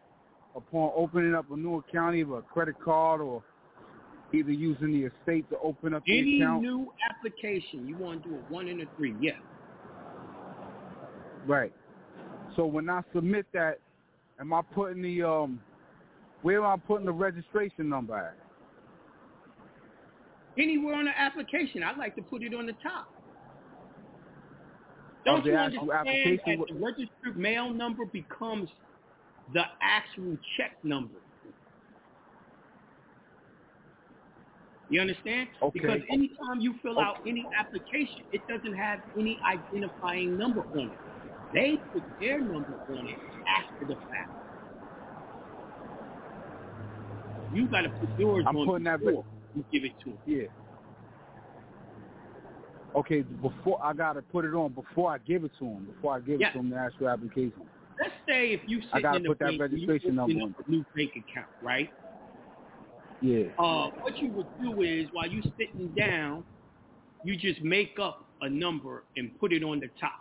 [0.56, 3.44] upon opening up a new account, either a credit card or
[4.34, 6.62] either using the estate to open up the Any account.
[6.64, 9.14] new application, you want to do a one and a three.
[9.22, 9.34] Yeah.
[11.46, 11.74] Right.
[12.56, 13.80] So when I submit that,
[14.40, 15.60] am I putting the um
[16.42, 18.36] where am I putting the registration number at?
[20.58, 23.10] Anywhere on the application, I'd like to put it on the top.
[25.28, 26.60] Of Don't the you actual understand application?
[26.60, 28.70] that the registered mail number becomes
[29.54, 31.16] the actual check number?
[34.88, 35.50] You understand?
[35.64, 35.80] Okay.
[35.80, 41.00] Because anytime you fill out any application, it doesn't have any identifying number on it.
[41.54, 43.18] They put their number on it
[43.58, 44.30] after the fact.
[47.52, 50.20] You got to put yours I'm on putting that before you give it to them.
[50.26, 50.44] Yeah.
[52.96, 55.86] Okay, before I gotta put it on before I give it to him.
[55.86, 56.50] Before I give Yeah.
[56.50, 57.70] it to him, the actual application.
[58.00, 61.12] Let's say if you I gotta in the put that registration number a new bank
[61.16, 61.90] account, right?
[63.22, 63.44] Yeah.
[63.58, 66.44] uh, what you would do is while you're sitting down,
[67.24, 70.12] you just make up a number and put it on the top.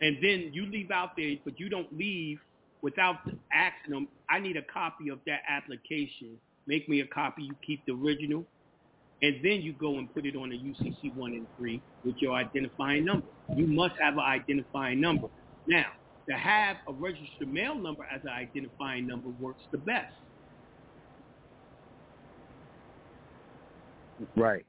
[0.00, 2.38] And then you leave out there, but you don't leave
[2.82, 3.16] without
[3.52, 6.36] asking them, I need a copy of that application.
[6.66, 7.42] Make me a copy.
[7.44, 8.44] You keep the original.
[9.22, 12.34] And then you go and put it on a UCC 1 and 3 with your
[12.34, 13.26] identifying number.
[13.56, 15.28] You must have an identifying number.
[15.68, 15.86] Now,
[16.28, 20.12] to have a registered mail number as an identifying number works the best.
[24.36, 24.66] Right.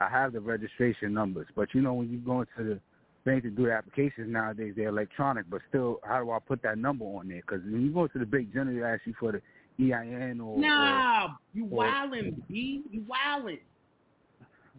[0.00, 2.80] I have the registration numbers, but you know when you go into the
[3.24, 5.50] bank to do the applications nowadays, they're electronic.
[5.50, 7.40] But still, how do I put that number on there?
[7.40, 9.42] Because when you go to the bank, generally they ask you for the
[9.80, 12.82] EIN or Nah, you or- wildin', B.
[12.90, 13.60] You wildin'.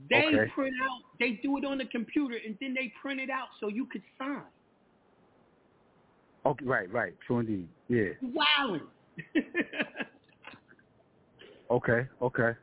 [0.10, 0.50] They Okay.
[0.52, 3.68] print out, they do it on the computer, and then they print it out so
[3.68, 4.44] you could sign.
[6.46, 7.68] Okay, right, right, true indeed.
[7.88, 8.14] Yeah.
[8.22, 8.88] You wildin'.
[11.72, 12.54] Okay, okay.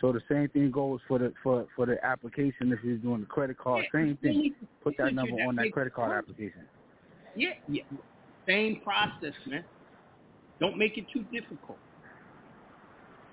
[0.00, 3.26] So the same thing goes for the for for the application if you're doing the
[3.26, 3.84] credit card.
[3.92, 4.54] Yeah, Same thing.
[4.84, 6.68] Put that number on that credit card application.
[7.34, 7.82] yeah, yeah.
[8.46, 9.64] Same process, man.
[10.60, 11.78] Don't make it too difficult.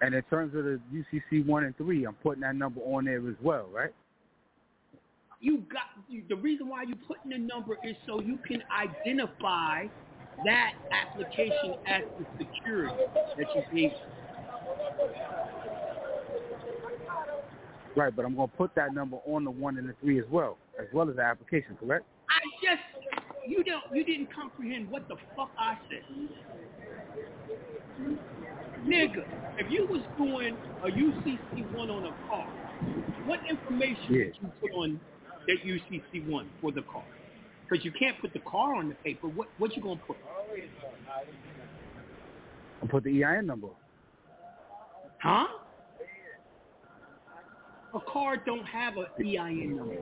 [0.01, 3.17] And in terms of the UCC one and three, I'm putting that number on there
[3.17, 3.93] as well, right?
[5.39, 9.85] You got you, the reason why you putting the number is so you can identify
[10.45, 12.95] that application as the security
[13.37, 13.93] that you need.
[17.95, 20.25] Right, but I'm going to put that number on the one and the three as
[20.31, 22.05] well, as well as the application, correct?
[23.47, 26.03] You don't you didn't comprehend what the fuck I said.
[28.85, 29.23] Nigga,
[29.57, 32.47] if you was doing a UCC one on a car,
[33.25, 34.23] what information yeah.
[34.25, 34.99] did you put on
[35.47, 37.03] that UCC one for the car?
[37.69, 39.27] Because you can't put the car on the paper.
[39.27, 40.17] What what you gonna put?
[42.81, 43.67] I put the EIN number.
[45.19, 45.47] Huh?
[47.93, 49.97] A car don't have an EIN number.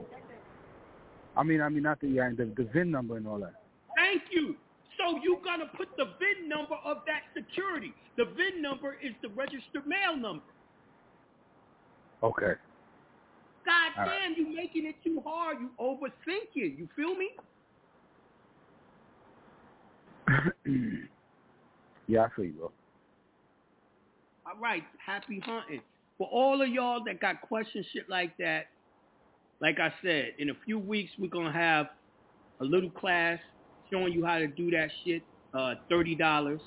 [1.40, 3.54] I mean, I mean not the EIN, the, the VIN number and all that.
[3.96, 4.56] Thank you.
[4.98, 7.94] So you gotta put the VIN number of that security.
[8.18, 10.44] The VIN number is the registered mail number.
[12.22, 12.52] Okay.
[13.64, 15.56] God All damn, you making it too hard.
[15.60, 16.76] You overthinking.
[16.76, 17.30] You feel me?
[22.06, 22.70] yeah, I feel you, bro.
[24.44, 25.80] All right, happy hunting.
[26.18, 28.66] For all of y'all that got questions, shit like that,
[29.60, 31.86] like I said, in a few weeks we're gonna have
[32.60, 33.38] a little class
[33.92, 35.22] showing you how to do that shit,
[35.54, 36.62] uh, thirty dollars.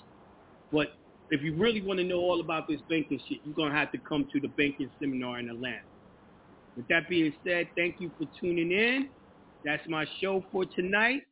[0.71, 0.87] But
[1.29, 3.99] if you really want to know all about this banking shit, you're gonna have to
[4.07, 5.79] come to the banking seminar in Atlanta.
[6.75, 9.09] With that being said, thank you for tuning in.
[9.63, 11.23] That's my show for tonight.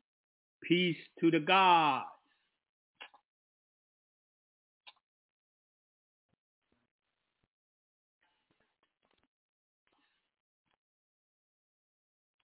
[0.64, 2.04] Peace to the God.